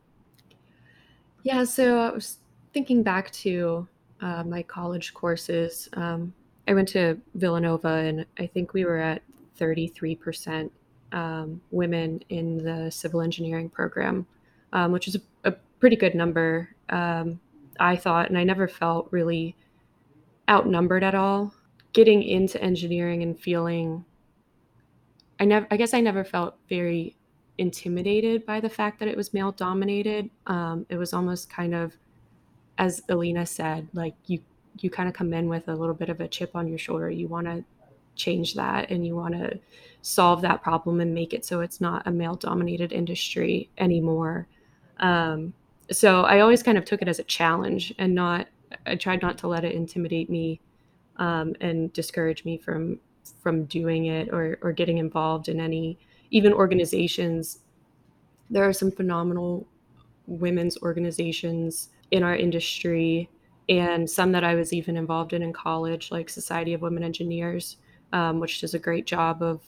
Yeah, 1.41 1.63
so 1.63 1.99
I 1.99 2.11
was 2.11 2.37
thinking 2.73 3.01
back 3.01 3.31
to 3.31 3.87
uh, 4.21 4.43
my 4.43 4.61
college 4.61 5.13
courses. 5.13 5.89
Um, 5.93 6.33
I 6.67 6.73
went 6.73 6.87
to 6.89 7.19
Villanova, 7.33 7.87
and 7.87 8.25
I 8.37 8.45
think 8.45 8.73
we 8.73 8.85
were 8.85 8.97
at 8.97 9.21
33% 9.59 10.69
um, 11.11 11.61
women 11.71 12.21
in 12.29 12.63
the 12.63 12.91
civil 12.91 13.21
engineering 13.21 13.69
program, 13.69 14.25
um, 14.73 14.91
which 14.91 15.07
is 15.07 15.15
a, 15.15 15.49
a, 15.49 15.55
pretty 15.79 15.95
good 15.95 16.15
number, 16.15 16.69
um, 16.89 17.39
I 17.79 17.95
thought, 17.95 18.29
and 18.29 18.37
I 18.37 18.43
never 18.43 18.67
felt 18.67 19.07
really 19.11 19.55
outnumbered 20.49 21.03
at 21.03 21.13
all. 21.13 21.53
Getting 21.95 22.23
into 22.23 22.61
engineering 22.61 23.23
and 23.23 23.39
feeling, 23.39 24.03
I 25.39 25.45
never, 25.45 25.65
I 25.71 25.77
guess 25.77 25.93
I 25.93 26.01
never 26.01 26.25
felt 26.25 26.55
very 26.67 27.15
intimidated 27.57 28.45
by 28.45 28.59
the 28.59 28.69
fact 28.69 28.99
that 28.99 29.07
it 29.07 29.15
was 29.15 29.33
male 29.33 29.53
dominated. 29.53 30.29
Um, 30.45 30.85
it 30.89 30.97
was 30.97 31.13
almost 31.13 31.49
kind 31.49 31.73
of, 31.73 31.93
as 32.77 33.01
Alina 33.07 33.45
said, 33.45 33.87
like 33.93 34.15
you 34.27 34.39
you 34.81 34.89
kind 34.89 35.07
of 35.07 35.15
come 35.15 35.33
in 35.33 35.47
with 35.47 35.69
a 35.69 35.73
little 35.73 35.95
bit 35.95 36.09
of 36.09 36.19
a 36.19 36.27
chip 36.27 36.51
on 36.53 36.67
your 36.67 36.77
shoulder. 36.77 37.09
You 37.09 37.29
want 37.29 37.47
to 37.47 37.63
change 38.15 38.55
that 38.55 38.91
and 38.91 39.07
you 39.07 39.15
want 39.15 39.33
to 39.33 39.57
solve 40.01 40.41
that 40.41 40.61
problem 40.61 40.99
and 40.99 41.13
make 41.13 41.33
it 41.33 41.45
so 41.45 41.61
it's 41.61 41.79
not 41.79 42.05
a 42.05 42.11
male 42.11 42.35
dominated 42.35 42.91
industry 42.91 43.69
anymore. 43.77 44.47
Um, 44.97 45.53
so 45.91 46.23
I 46.23 46.41
always 46.41 46.61
kind 46.61 46.77
of 46.77 46.83
took 46.83 47.01
it 47.01 47.07
as 47.07 47.19
a 47.19 47.23
challenge 47.23 47.93
and 47.97 48.13
not, 48.13 48.47
I 48.85 48.95
tried 48.95 49.21
not 49.21 49.37
to 49.39 49.47
let 49.47 49.63
it 49.63 49.73
intimidate 49.73 50.29
me 50.29 50.59
um, 51.17 51.55
and 51.61 51.91
discourage 51.93 52.45
me 52.45 52.57
from 52.57 52.99
from 53.41 53.65
doing 53.65 54.05
it 54.05 54.29
or, 54.31 54.57
or 54.61 54.71
getting 54.71 54.99
involved 54.99 55.49
in 55.49 55.59
any 55.59 55.97
even 56.31 56.53
organizations, 56.53 57.59
there 58.49 58.63
are 58.63 58.73
some 58.73 58.91
phenomenal 58.91 59.67
women's 60.27 60.77
organizations 60.81 61.89
in 62.11 62.23
our 62.23 62.35
industry 62.35 63.29
and 63.67 64.09
some 64.09 64.31
that 64.31 64.43
I 64.43 64.55
was 64.55 64.73
even 64.73 64.95
involved 64.95 65.33
in 65.33 65.41
in 65.41 65.53
college, 65.53 66.11
like 66.11 66.29
Society 66.29 66.73
of 66.73 66.81
Women 66.81 67.03
Engineers, 67.03 67.77
um, 68.13 68.39
which 68.39 68.61
does 68.61 68.73
a 68.73 68.79
great 68.79 69.07
job 69.07 69.41
of 69.41 69.61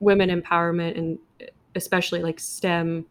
women 0.00 0.30
empowerment 0.30 0.96
and 0.96 1.18
especially 1.74 2.22
like 2.22 2.40
STEM 2.40 3.06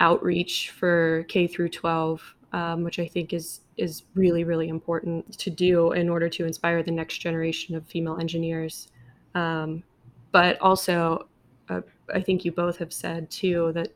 outreach 0.00 0.70
for 0.70 1.24
K 1.28 1.46
through 1.46 1.68
12, 1.68 2.34
um, 2.52 2.82
which 2.82 2.98
I 2.98 3.06
think 3.06 3.32
is 3.32 3.60
is 3.76 4.04
really 4.14 4.44
really 4.44 4.68
important 4.68 5.38
to 5.38 5.50
do 5.50 5.92
in 5.92 6.08
order 6.08 6.28
to 6.28 6.44
inspire 6.44 6.82
the 6.82 6.90
next 6.90 7.18
generation 7.18 7.74
of 7.74 7.86
female 7.86 8.18
engineers. 8.18 8.88
Um, 9.34 9.82
but 10.32 10.60
also, 10.60 11.28
uh, 11.68 11.82
I 12.14 12.20
think 12.20 12.44
you 12.44 12.52
both 12.52 12.78
have 12.78 12.92
said 12.92 13.30
too 13.30 13.72
that, 13.74 13.92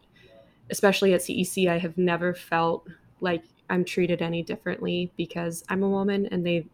especially 0.71 1.15
at 1.15 1.23
CEC, 1.23 1.69
I 1.69 1.79
have 1.79 1.99
never 1.99 2.35
felt 2.35 2.87
like 3.21 3.45
I'm 3.71 3.85
treated 3.85 4.23
any 4.23 4.43
differently 4.43 5.13
because 5.17 5.65
I'm 5.69 5.83
a 5.83 5.89
woman 5.89 6.27
and 6.27 6.45
they 6.45 6.67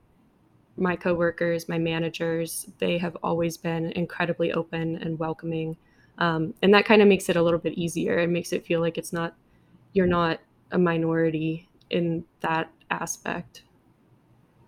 my 0.76 0.96
coworkers, 0.96 1.68
my 1.68 1.78
managers, 1.78 2.66
they 2.78 2.98
have 2.98 3.16
always 3.22 3.56
been 3.56 3.92
incredibly 3.92 4.52
open 4.52 4.96
and 4.96 5.18
welcoming. 5.18 5.76
Um, 6.18 6.54
and 6.62 6.72
that 6.74 6.84
kind 6.84 7.02
of 7.02 7.08
makes 7.08 7.28
it 7.28 7.36
a 7.36 7.42
little 7.42 7.58
bit 7.58 7.74
easier. 7.74 8.18
It 8.18 8.28
makes 8.28 8.52
it 8.52 8.64
feel 8.64 8.80
like 8.80 8.98
it's 8.98 9.12
not, 9.12 9.34
you're 9.92 10.06
not 10.06 10.40
a 10.72 10.78
minority 10.78 11.67
in 11.90 12.24
that 12.40 12.70
aspect. 12.90 13.62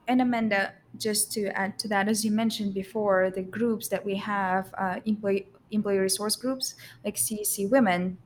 And 0.08 0.20
Amanda, 0.20 0.72
just 0.98 1.32
to 1.32 1.56
add 1.56 1.78
to 1.80 1.88
that, 1.88 2.08
as 2.08 2.24
you 2.24 2.32
mentioned 2.32 2.74
before, 2.74 3.30
the 3.30 3.42
groups 3.42 3.88
that 3.88 4.04
we 4.04 4.16
have, 4.16 4.74
uh, 4.76 5.00
employee 5.04 5.46
employee 5.70 5.98
resource 5.98 6.34
groups 6.34 6.74
like 7.04 7.14
CEC 7.14 7.70
Women, 7.70 8.18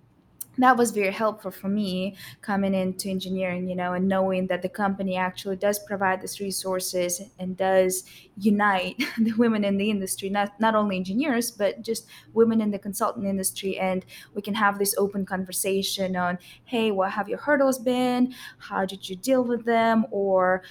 that 0.58 0.76
was 0.76 0.90
very 0.90 1.12
helpful 1.12 1.50
for 1.50 1.68
me 1.68 2.16
coming 2.40 2.74
into 2.74 3.08
engineering, 3.08 3.68
you 3.68 3.74
know, 3.74 3.92
and 3.94 4.08
knowing 4.08 4.46
that 4.46 4.62
the 4.62 4.68
company 4.68 5.16
actually 5.16 5.56
does 5.56 5.78
provide 5.78 6.20
these 6.20 6.40
resources 6.40 7.22
and 7.38 7.56
does 7.56 8.04
unite 8.38 9.02
the 9.18 9.32
women 9.32 9.64
in 9.64 9.76
the 9.76 9.90
industry, 9.90 10.28
not 10.28 10.58
not 10.60 10.74
only 10.74 10.96
engineers, 10.96 11.50
but 11.50 11.82
just 11.82 12.06
women 12.32 12.60
in 12.60 12.70
the 12.70 12.78
consultant 12.78 13.26
industry. 13.26 13.78
And 13.78 14.04
we 14.34 14.42
can 14.42 14.54
have 14.54 14.78
this 14.78 14.94
open 14.96 15.26
conversation 15.26 16.16
on, 16.16 16.38
hey, 16.64 16.90
what 16.90 17.12
have 17.12 17.28
your 17.28 17.38
hurdles 17.38 17.78
been? 17.78 18.34
How 18.58 18.84
did 18.84 19.08
you 19.08 19.16
deal 19.16 19.42
with 19.42 19.64
them? 19.64 20.06
Or 20.10 20.62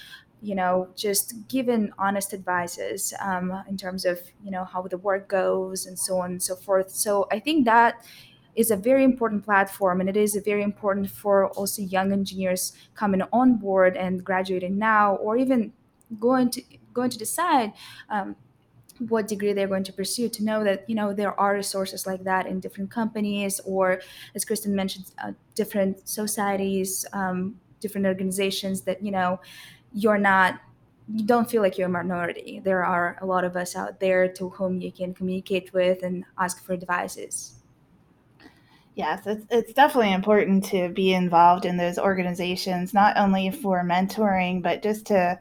you 0.44 0.54
know, 0.54 0.86
just 0.94 1.48
given 1.48 1.90
honest 1.96 2.34
advices 2.34 3.14
um, 3.22 3.64
in 3.66 3.78
terms 3.78 4.04
of, 4.04 4.20
you 4.44 4.50
know, 4.50 4.62
how 4.62 4.82
the 4.82 4.98
work 4.98 5.26
goes 5.26 5.86
and 5.86 5.98
so 5.98 6.18
on 6.18 6.32
and 6.32 6.42
so 6.42 6.54
forth. 6.54 6.90
So 6.90 7.26
I 7.32 7.38
think 7.38 7.64
that 7.64 8.04
is 8.56 8.70
a 8.70 8.76
very 8.76 9.04
important 9.04 9.44
platform 9.44 10.00
and 10.00 10.08
it 10.08 10.16
is 10.16 10.38
very 10.44 10.62
important 10.62 11.10
for 11.10 11.48
also 11.50 11.82
young 11.82 12.12
engineers 12.12 12.72
coming 12.94 13.22
on 13.32 13.56
board 13.56 13.96
and 13.96 14.24
graduating 14.24 14.78
now 14.78 15.16
or 15.16 15.36
even 15.36 15.72
going 16.20 16.50
to 16.50 16.62
going 16.92 17.10
to 17.10 17.18
decide 17.18 17.72
um, 18.10 18.36
what 19.08 19.26
degree 19.26 19.52
they're 19.52 19.66
going 19.66 19.82
to 19.82 19.92
pursue 19.92 20.28
to 20.28 20.44
know 20.44 20.62
that 20.62 20.88
you 20.88 20.94
know 20.94 21.12
there 21.12 21.38
are 21.38 21.54
resources 21.54 22.06
like 22.06 22.22
that 22.22 22.46
in 22.46 22.60
different 22.60 22.90
companies 22.90 23.60
or 23.64 24.00
as 24.34 24.44
kristen 24.44 24.74
mentioned 24.74 25.06
uh, 25.22 25.32
different 25.54 26.08
societies 26.08 27.04
um, 27.12 27.56
different 27.80 28.06
organizations 28.06 28.82
that 28.82 29.02
you 29.02 29.10
know 29.10 29.40
you're 29.92 30.18
not 30.18 30.60
you 31.12 31.24
don't 31.24 31.50
feel 31.50 31.60
like 31.60 31.76
you're 31.76 31.88
a 31.88 31.90
minority. 31.90 32.60
There 32.64 32.84
are 32.84 33.18
a 33.20 33.26
lot 33.26 33.44
of 33.44 33.56
us 33.56 33.76
out 33.76 34.00
there 34.00 34.26
to 34.28 34.48
whom 34.48 34.80
you 34.80 34.90
can 34.90 35.12
communicate 35.12 35.72
with 35.72 36.02
and 36.02 36.24
ask 36.38 36.64
for 36.64 36.72
advices. 36.72 37.56
Yes, 38.94 39.26
it's, 39.26 39.44
it's 39.50 39.72
definitely 39.72 40.12
important 40.12 40.64
to 40.66 40.88
be 40.90 41.14
involved 41.14 41.64
in 41.64 41.76
those 41.76 41.98
organizations, 41.98 42.94
not 42.94 43.16
only 43.16 43.50
for 43.50 43.82
mentoring, 43.82 44.62
but 44.62 44.82
just 44.82 45.06
to 45.06 45.38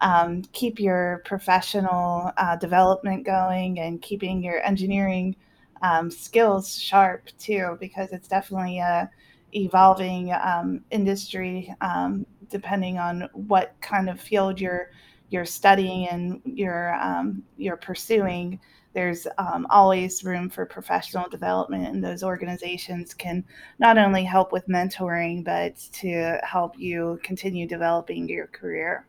um, 0.00 0.42
keep 0.52 0.80
your 0.80 1.22
professional 1.26 2.32
uh, 2.38 2.56
development 2.56 3.24
going 3.26 3.78
and 3.78 4.00
keeping 4.00 4.42
your 4.42 4.62
engineering 4.62 5.36
um, 5.82 6.10
skills 6.10 6.78
sharp 6.78 7.28
too, 7.38 7.76
because 7.78 8.10
it's 8.12 8.28
definitely 8.28 8.78
a 8.78 9.10
evolving 9.52 10.32
um, 10.32 10.82
industry 10.90 11.72
um, 11.80 12.26
depending 12.50 12.98
on 12.98 13.28
what 13.34 13.74
kind 13.80 14.08
of 14.08 14.20
field 14.20 14.60
you're 14.60 14.90
you're 15.30 15.44
studying 15.44 16.08
and 16.08 16.40
you're 16.44 16.94
um, 17.00 17.42
you're 17.56 17.76
pursuing 17.76 18.58
there's 18.94 19.26
um, 19.38 19.66
always 19.70 20.24
room 20.24 20.48
for 20.48 20.64
professional 20.64 21.28
development 21.28 21.86
and 21.86 22.02
those 22.02 22.22
organizations 22.22 23.12
can 23.12 23.44
not 23.78 23.98
only 23.98 24.24
help 24.24 24.52
with 24.52 24.66
mentoring 24.68 25.44
but 25.44 25.76
to 25.92 26.38
help 26.42 26.78
you 26.78 27.18
continue 27.22 27.66
developing 27.66 28.28
your 28.28 28.46
career 28.46 29.06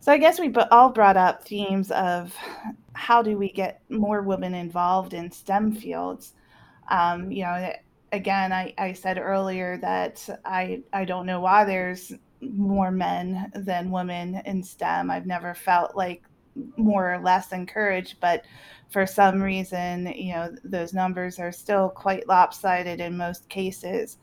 so 0.00 0.12
i 0.12 0.18
guess 0.18 0.38
we 0.38 0.52
all 0.70 0.90
brought 0.90 1.16
up 1.16 1.44
themes 1.44 1.90
of 1.90 2.34
how 2.94 3.22
do 3.22 3.36
we 3.36 3.50
get 3.50 3.80
more 3.88 4.22
women 4.22 4.54
involved 4.54 5.14
in 5.14 5.30
stem 5.30 5.72
fields 5.72 6.34
um, 6.90 7.30
you 7.30 7.42
know 7.44 7.72
again, 8.12 8.52
I, 8.52 8.74
I 8.78 8.92
said 8.92 9.18
earlier 9.18 9.78
that 9.78 10.28
I 10.44 10.82
I 10.92 11.04
don't 11.04 11.26
know 11.26 11.40
why 11.40 11.64
there's 11.64 12.12
more 12.40 12.90
men 12.90 13.50
than 13.54 13.90
women 13.90 14.40
in 14.44 14.62
STEM. 14.62 15.10
I've 15.10 15.26
never 15.26 15.54
felt 15.54 15.94
like 15.94 16.22
more 16.76 17.14
or 17.14 17.18
less 17.18 17.52
encouraged, 17.52 18.16
but 18.20 18.44
for 18.88 19.06
some 19.06 19.40
reason, 19.42 20.12
you 20.16 20.32
know, 20.34 20.54
those 20.64 20.92
numbers 20.92 21.38
are 21.38 21.52
still 21.52 21.88
quite 21.88 22.28
lopsided 22.28 23.00
in 23.00 23.16
most 23.16 23.48
cases. 23.48 24.18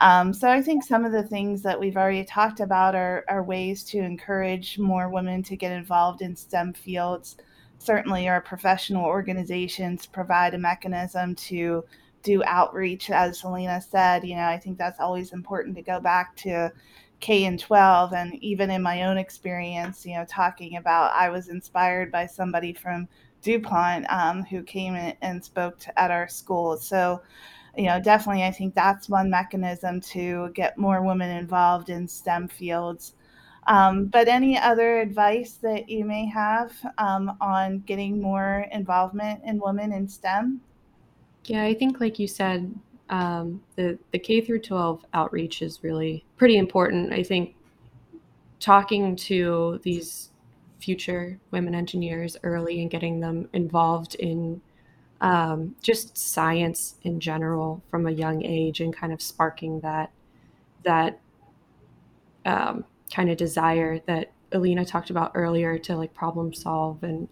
Um, 0.00 0.32
so 0.32 0.48
I 0.48 0.62
think 0.62 0.84
some 0.84 1.04
of 1.04 1.12
the 1.12 1.24
things 1.24 1.62
that 1.62 1.78
we've 1.78 1.96
already 1.96 2.24
talked 2.24 2.60
about 2.60 2.94
are, 2.94 3.24
are 3.28 3.42
ways 3.42 3.82
to 3.84 3.98
encourage 3.98 4.78
more 4.78 5.08
women 5.08 5.42
to 5.44 5.56
get 5.56 5.72
involved 5.72 6.22
in 6.22 6.36
STEM 6.36 6.74
fields. 6.74 7.36
Certainly, 7.78 8.28
our 8.28 8.40
professional 8.40 9.04
organizations 9.04 10.06
provide 10.06 10.54
a 10.54 10.58
mechanism 10.58 11.34
to 11.34 11.84
do 12.22 12.42
outreach, 12.44 13.10
as 13.10 13.40
Selena 13.40 13.80
said. 13.80 14.24
You 14.24 14.36
know, 14.36 14.46
I 14.46 14.58
think 14.58 14.78
that's 14.78 15.00
always 15.00 15.32
important 15.32 15.76
to 15.76 15.82
go 15.82 16.00
back 16.00 16.34
to 16.36 16.72
K 17.20 17.44
and 17.44 17.58
12. 17.58 18.12
And 18.12 18.34
even 18.42 18.70
in 18.70 18.82
my 18.82 19.04
own 19.04 19.18
experience, 19.18 20.06
you 20.06 20.14
know, 20.14 20.24
talking 20.28 20.76
about, 20.76 21.12
I 21.14 21.28
was 21.28 21.48
inspired 21.48 22.12
by 22.12 22.26
somebody 22.26 22.72
from 22.72 23.08
DuPont 23.42 24.06
um, 24.10 24.42
who 24.44 24.62
came 24.62 24.94
and 24.94 25.44
spoke 25.44 25.78
to, 25.80 25.98
at 25.98 26.10
our 26.10 26.28
school. 26.28 26.76
So, 26.76 27.22
you 27.76 27.86
know, 27.86 28.00
definitely, 28.00 28.44
I 28.44 28.50
think 28.50 28.74
that's 28.74 29.08
one 29.08 29.30
mechanism 29.30 30.00
to 30.00 30.50
get 30.54 30.78
more 30.78 31.02
women 31.02 31.30
involved 31.36 31.90
in 31.90 32.08
STEM 32.08 32.48
fields. 32.48 33.14
Um, 33.68 34.06
but 34.06 34.28
any 34.28 34.58
other 34.58 34.98
advice 34.98 35.54
that 35.62 35.88
you 35.88 36.04
may 36.04 36.26
have 36.26 36.72
um, 36.96 37.36
on 37.40 37.80
getting 37.80 38.20
more 38.20 38.66
involvement 38.72 39.42
in 39.44 39.60
women 39.60 39.92
in 39.92 40.08
STEM? 40.08 40.60
Yeah, 41.44 41.64
I 41.64 41.74
think 41.74 42.00
like 42.00 42.18
you 42.18 42.26
said, 42.26 42.74
um, 43.10 43.62
the 43.76 43.98
the 44.12 44.18
K 44.18 44.40
through 44.40 44.60
12 44.60 45.04
outreach 45.14 45.62
is 45.62 45.82
really 45.82 46.24
pretty 46.36 46.56
important. 46.56 47.12
I 47.12 47.22
think 47.22 47.54
talking 48.60 49.16
to 49.16 49.80
these 49.82 50.30
future 50.80 51.38
women 51.50 51.74
engineers 51.74 52.36
early 52.42 52.80
and 52.80 52.90
getting 52.90 53.20
them 53.20 53.48
involved 53.52 54.14
in 54.16 54.60
um, 55.20 55.74
just 55.82 56.16
science 56.16 56.96
in 57.02 57.18
general 57.18 57.82
from 57.90 58.06
a 58.06 58.10
young 58.10 58.44
age 58.44 58.80
and 58.80 58.94
kind 58.94 59.12
of 59.12 59.20
sparking 59.20 59.80
that 59.80 60.12
that 60.84 61.18
um, 62.44 62.84
kind 63.12 63.30
of 63.30 63.36
desire 63.36 64.00
that 64.06 64.32
Alina 64.52 64.84
talked 64.84 65.10
about 65.10 65.32
earlier 65.34 65.78
to 65.78 65.96
like 65.96 66.14
problem 66.14 66.54
solve 66.54 67.02
and 67.02 67.28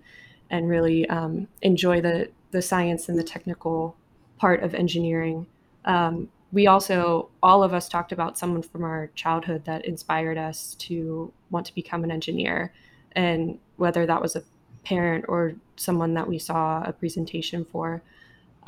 and 0.51 0.69
really 0.69 1.09
um, 1.09 1.49
enjoy 1.63 2.01
the 2.01 2.31
the 2.51 2.63
science 2.63 3.09
and 3.09 3.19
the 3.19 3.25
technical 3.25 3.97
part 4.39 4.63
of 4.63 4.75
engineering. 4.75 5.47
Um, 5.87 6.29
we 6.53 6.67
also 6.67 7.31
all 7.43 7.63
of 7.63 7.75
us 7.75 7.89
talked 7.89 8.13
about 8.13 8.39
someone 8.39 8.63
from 8.63 8.85
our 8.85 9.11
childhood 9.15 9.65
that 9.65 9.85
inspired 9.85 10.39
us 10.39 10.75
to 10.81 11.33
want 11.51 11.67
to 11.67 11.75
become 11.75 12.05
an 12.05 12.11
engineer. 12.11 12.73
And 13.13 13.59
whether 13.77 14.07
that 14.07 14.21
was 14.21 14.37
a 14.37 14.43
parent 14.87 15.25
or 15.29 15.53
someone 15.77 16.15
that 16.15 16.29
we 16.29 16.39
saw 16.39 16.81
a 16.85 16.93
presentation 16.93 17.65
for 17.65 18.03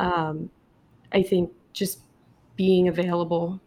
um, 0.00 0.50
i 1.12 1.22
think 1.22 1.50
just 1.72 2.00
being 2.56 2.88
available 2.88 3.60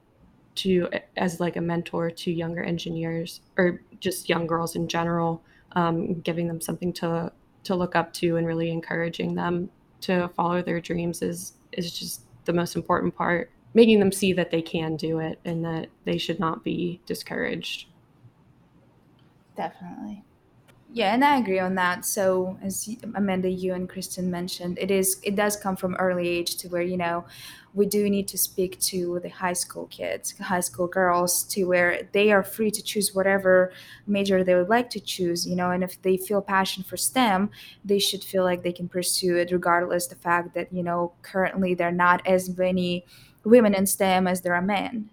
to 0.53 0.89
as 1.15 1.39
like 1.39 1.55
a 1.55 1.61
mentor 1.61 2.11
to 2.11 2.29
younger 2.29 2.61
engineers 2.61 3.39
or 3.57 3.81
just 4.01 4.27
young 4.27 4.45
girls 4.45 4.75
in 4.75 4.85
general 4.87 5.41
um, 5.73 6.19
giving 6.21 6.47
them 6.47 6.59
something 6.59 6.91
to 6.91 7.31
to 7.63 7.73
look 7.73 7.95
up 7.95 8.11
to 8.11 8.35
and 8.35 8.45
really 8.45 8.69
encouraging 8.69 9.33
them 9.33 9.69
to 10.01 10.27
follow 10.35 10.61
their 10.61 10.81
dreams 10.81 11.21
is 11.21 11.53
is 11.71 11.97
just 11.97 12.23
the 12.45 12.53
most 12.53 12.75
important 12.75 13.15
part 13.15 13.51
making 13.73 13.99
them 13.99 14.11
see 14.11 14.33
that 14.33 14.51
they 14.51 14.61
can 14.61 14.95
do 14.97 15.19
it 15.19 15.39
and 15.45 15.63
that 15.63 15.87
they 16.03 16.17
should 16.17 16.39
not 16.39 16.63
be 16.63 16.99
discouraged. 17.05 17.87
Definitely 19.55 20.23
yeah, 20.93 21.13
and 21.13 21.23
I 21.23 21.37
agree 21.37 21.59
on 21.59 21.75
that. 21.75 22.05
So, 22.05 22.57
as 22.61 22.89
Amanda, 23.15 23.49
you 23.49 23.73
and 23.73 23.87
Kristen 23.87 24.29
mentioned, 24.29 24.77
it 24.77 24.91
is 24.91 25.21
it 25.23 25.35
does 25.35 25.55
come 25.55 25.77
from 25.77 25.95
early 25.95 26.27
age 26.27 26.57
to 26.57 26.67
where 26.67 26.81
you 26.81 26.97
know 26.97 27.25
we 27.73 27.85
do 27.85 28.09
need 28.09 28.27
to 28.27 28.37
speak 28.37 28.77
to 28.81 29.19
the 29.23 29.29
high 29.29 29.53
school 29.53 29.87
kids, 29.87 30.37
high 30.37 30.59
school 30.59 30.87
girls, 30.87 31.43
to 31.43 31.63
where 31.63 32.09
they 32.11 32.33
are 32.33 32.43
free 32.43 32.69
to 32.71 32.83
choose 32.83 33.15
whatever 33.15 33.71
major 34.05 34.43
they 34.43 34.53
would 34.55 34.67
like 34.67 34.89
to 34.89 34.99
choose. 34.99 35.47
You 35.47 35.55
know, 35.55 35.71
and 35.71 35.81
if 35.81 36.01
they 36.01 36.17
feel 36.17 36.41
passion 36.41 36.83
for 36.83 36.97
STEM, 36.97 37.51
they 37.85 37.99
should 37.99 38.23
feel 38.23 38.43
like 38.43 38.61
they 38.61 38.73
can 38.73 38.89
pursue 38.89 39.37
it, 39.37 39.51
regardless 39.51 40.07
the 40.07 40.15
fact 40.15 40.53
that 40.55 40.73
you 40.73 40.83
know 40.83 41.13
currently 41.21 41.73
there 41.73 41.87
are 41.87 41.91
not 41.91 42.25
as 42.27 42.57
many 42.57 43.05
women 43.45 43.73
in 43.73 43.85
STEM 43.85 44.27
as 44.27 44.41
there 44.41 44.55
are 44.55 44.61
men. 44.61 45.09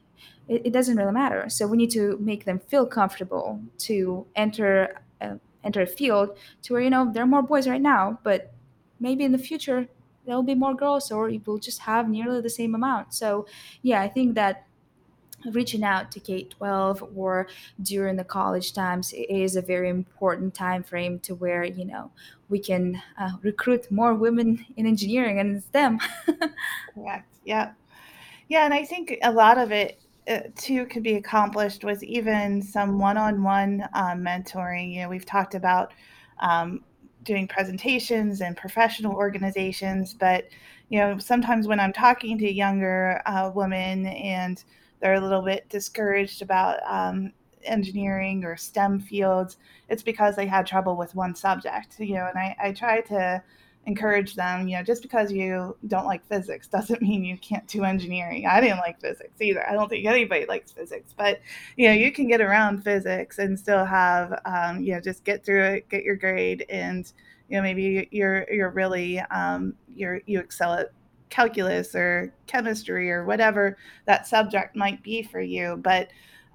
It, 0.49 0.63
it 0.67 0.73
doesn't 0.73 0.97
really 0.97 1.13
matter. 1.13 1.49
So 1.49 1.69
we 1.69 1.77
need 1.77 1.91
to 1.93 2.19
make 2.21 2.47
them 2.47 2.59
feel 2.59 2.85
comfortable 2.85 3.61
to 3.79 4.27
enter 4.35 5.01
uh, 5.21 5.35
enter 5.69 5.83
a 5.83 5.87
field 6.01 6.29
to 6.63 6.73
where 6.73 6.83
you 6.83 6.91
know 6.91 7.05
there 7.13 7.23
are 7.25 7.33
more 7.35 7.43
boys 7.53 7.69
right 7.69 7.83
now 7.83 8.19
but 8.25 8.53
maybe 9.01 9.25
in 9.25 9.33
the 9.33 9.39
future 9.51 9.89
there'll 10.27 10.43
be 10.43 10.55
more 10.55 10.75
girls 10.75 11.11
or 11.11 11.31
will 11.47 11.59
just 11.59 11.81
have 11.81 12.09
nearly 12.09 12.41
the 12.43 12.51
same 12.51 12.75
amount. 12.75 13.15
So 13.15 13.47
yeah 13.83 14.01
i 14.03 14.09
think 14.09 14.35
that 14.35 14.67
reaching 15.53 15.85
out 15.85 16.11
to 16.11 16.19
k-12 16.21 17.09
or 17.17 17.47
during 17.81 18.17
the 18.17 18.25
college 18.25 18.73
times 18.73 19.15
is 19.15 19.55
a 19.55 19.63
very 19.63 19.89
important 19.89 20.53
time 20.53 20.83
frame 20.83 21.21
to 21.21 21.35
where 21.35 21.65
you 21.65 21.85
know 21.85 22.11
we 22.49 22.59
can 22.59 23.01
uh, 23.19 23.31
recruit 23.43 23.91
more 23.91 24.15
women 24.15 24.67
in 24.77 24.85
engineering 24.87 25.39
and 25.39 25.63
stem 25.63 26.01
correct. 26.95 27.33
Yeah. 27.45 27.73
Yeah 28.49 28.65
and 28.65 28.75
i 28.75 28.85
think 28.85 29.17
a 29.23 29.33
lot 29.33 29.59
of 29.59 29.73
it 29.73 30.01
too 30.57 30.87
could 30.87 31.03
be 31.03 31.15
accomplished 31.15 31.85
with 31.85 32.03
even 32.03 32.63
some 32.63 32.99
one-on-one 32.99 33.89
um, 33.95 34.23
mentoring. 34.23 34.95
You 34.95 35.03
know, 35.03 35.09
we've 35.09 35.25
talked 35.25 35.55
about 35.55 35.93
um, 36.41 36.85
doing 37.23 37.49
presentations 37.49 38.41
and 38.41 38.57
professional 38.57 39.15
organizations, 39.15 40.15
but 40.15 40.45
you 40.89 40.99
know, 40.99 41.19
sometimes 41.19 41.67
when 41.67 41.81
I'm 41.81 41.93
talking 41.93 42.39
to 42.39 42.51
younger 42.51 43.21
uh, 43.27 43.51
women 43.55 44.07
and 44.07 44.63
they're 45.01 45.15
a 45.15 45.21
little 45.21 45.43
bit 45.43 45.69
discouraged 45.69 46.43
about 46.43 46.81
um, 46.87 47.33
engineering 47.63 48.45
or 48.45 48.57
STEM 48.57 49.01
fields, 49.01 49.59
it's 49.89 50.03
because 50.03 50.37
they 50.37 50.47
had 50.47 50.67
trouble 50.67 50.97
with 50.97 51.15
one 51.15 51.35
subject. 51.35 52.01
You 52.01 52.15
know, 52.15 52.27
and 52.27 52.39
I, 52.39 52.57
I 52.63 52.73
try 52.73 53.01
to 53.03 53.43
encourage 53.89 54.35
them, 54.35 54.69
you 54.69 54.77
know, 54.77 54.83
just 54.83 55.01
because 55.03 55.33
you 55.33 55.75
don't 55.87 56.05
like 56.05 56.25
physics 56.29 56.69
doesn't 56.69 57.01
mean 57.09 57.25
you 57.25 57.39
can't 57.39 57.67
do 57.67 57.85
engineering. 57.85 58.47
I 58.47 58.61
didn't 58.61 58.79
like 58.79 59.01
physics 59.01 59.41
either. 59.41 59.69
I 59.69 59.73
don't 59.73 59.89
think 59.89 60.07
anybody 60.07 60.45
likes 60.47 60.71
physics, 60.71 61.15
but 61.17 61.41
you 61.77 61.89
know, 61.89 61.95
you 61.95 62.13
can 62.13 62.29
get 62.29 62.41
around 62.41 62.85
physics 62.85 63.39
and 63.39 63.59
still 63.59 63.85
have, 63.85 64.41
um, 64.45 64.83
you 64.83 64.93
know, 64.93 65.01
just 65.01 65.25
get 65.25 65.45
through 65.45 65.65
it, 65.65 65.89
get 65.89 66.05
your 66.05 66.17
grade, 66.17 66.67
and 66.69 67.11
you 67.49 67.57
know, 67.57 67.63
maybe 67.63 68.07
you're 68.11 68.47
you're 68.53 68.71
really 68.71 69.21
um, 69.21 69.75
you're 69.97 70.21
you 70.27 70.39
excel 70.39 70.75
at 70.75 70.93
calculus 71.31 71.95
or 71.95 72.33
chemistry 72.47 73.11
or 73.11 73.25
whatever 73.25 73.77
that 74.07 74.27
subject 74.27 74.77
might 74.77 75.03
be 75.03 75.23
for 75.23 75.41
you, 75.41 75.79
but 75.83 76.09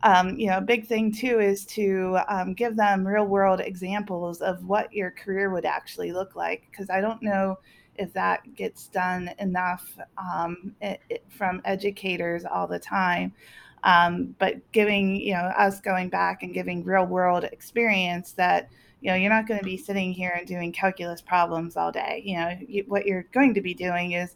um, 0.03 0.37
you 0.37 0.47
know, 0.47 0.57
a 0.57 0.61
big 0.61 0.85
thing 0.85 1.11
too 1.11 1.39
is 1.39 1.65
to 1.67 2.19
um, 2.27 2.53
give 2.53 2.75
them 2.75 3.07
real 3.07 3.25
world 3.25 3.61
examples 3.61 4.41
of 4.41 4.65
what 4.65 4.93
your 4.93 5.11
career 5.11 5.49
would 5.49 5.65
actually 5.65 6.11
look 6.11 6.35
like. 6.35 6.67
Because 6.69 6.89
I 6.89 6.99
don't 6.99 7.23
know 7.23 7.57
if 7.95 8.11
that 8.13 8.55
gets 8.55 8.87
done 8.87 9.31
enough 9.39 9.97
um, 10.17 10.75
it, 10.81 10.99
it, 11.09 11.23
from 11.29 11.61
educators 11.63 12.43
all 12.43 12.67
the 12.67 12.79
time. 12.79 13.33
Um, 13.85 14.35
but 14.39 14.59
giving, 14.71 15.15
you 15.15 15.33
know, 15.33 15.39
us 15.57 15.79
going 15.79 16.09
back 16.09 16.43
and 16.43 16.53
giving 16.53 16.83
real 16.83 17.05
world 17.05 17.45
experience 17.45 18.33
that, 18.33 18.69
you 19.01 19.09
know, 19.09 19.15
you're 19.15 19.29
not 19.29 19.47
going 19.47 19.59
to 19.59 19.65
be 19.65 19.77
sitting 19.77 20.13
here 20.13 20.35
and 20.37 20.47
doing 20.47 20.71
calculus 20.71 21.21
problems 21.21 21.75
all 21.75 21.91
day. 21.91 22.21
You 22.25 22.37
know, 22.37 22.57
you, 22.67 22.83
what 22.87 23.05
you're 23.05 23.27
going 23.33 23.53
to 23.53 23.61
be 23.61 23.73
doing 23.73 24.13
is 24.13 24.35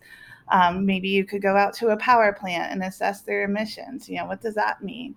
um, 0.49 0.85
maybe 0.85 1.09
you 1.09 1.25
could 1.25 1.41
go 1.41 1.55
out 1.55 1.73
to 1.75 1.89
a 1.89 1.97
power 1.97 2.31
plant 2.31 2.71
and 2.71 2.83
assess 2.83 3.21
their 3.21 3.43
emissions. 3.43 4.07
You 4.07 4.17
know, 4.17 4.25
what 4.25 4.41
does 4.41 4.55
that 4.55 4.83
mean? 4.83 5.15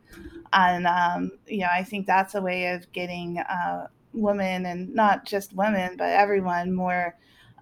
And, 0.52 0.86
um, 0.86 1.32
you 1.46 1.60
know, 1.60 1.68
I 1.72 1.84
think 1.84 2.06
that's 2.06 2.34
a 2.34 2.42
way 2.42 2.66
of 2.68 2.90
getting 2.92 3.38
uh, 3.38 3.86
women 4.12 4.66
and 4.66 4.92
not 4.94 5.24
just 5.24 5.54
women, 5.54 5.96
but 5.96 6.10
everyone 6.10 6.74
more 6.74 7.14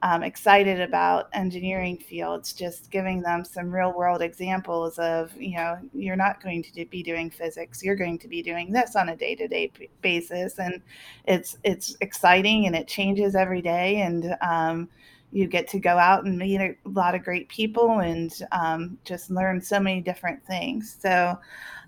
um, 0.02 0.22
excited 0.22 0.80
about 0.80 1.28
engineering 1.32 1.98
fields, 1.98 2.52
just 2.52 2.90
giving 2.90 3.20
them 3.20 3.44
some 3.44 3.70
real 3.74 3.92
world 3.92 4.22
examples 4.22 4.98
of, 4.98 5.34
you 5.36 5.56
know, 5.56 5.76
you're 5.92 6.16
not 6.16 6.42
going 6.42 6.62
to 6.62 6.84
be 6.86 7.02
doing 7.02 7.30
physics, 7.30 7.82
you're 7.82 7.96
going 7.96 8.18
to 8.18 8.28
be 8.28 8.42
doing 8.42 8.72
this 8.72 8.94
on 8.96 9.08
a 9.08 9.16
day 9.16 9.34
to 9.34 9.48
day 9.48 9.70
basis. 10.00 10.58
And 10.58 10.80
it's, 11.26 11.58
it's 11.64 11.96
exciting 12.00 12.66
and 12.66 12.76
it 12.76 12.86
changes 12.86 13.34
every 13.34 13.60
day. 13.60 14.00
And, 14.02 14.36
um, 14.40 14.88
you 15.32 15.46
get 15.46 15.68
to 15.68 15.78
go 15.78 15.98
out 15.98 16.24
and 16.24 16.38
meet 16.38 16.60
a 16.60 16.74
lot 16.84 17.14
of 17.14 17.22
great 17.22 17.48
people 17.48 18.00
and 18.00 18.32
um, 18.52 18.98
just 19.04 19.30
learn 19.30 19.60
so 19.60 19.78
many 19.78 20.00
different 20.00 20.44
things. 20.46 20.96
So 21.00 21.38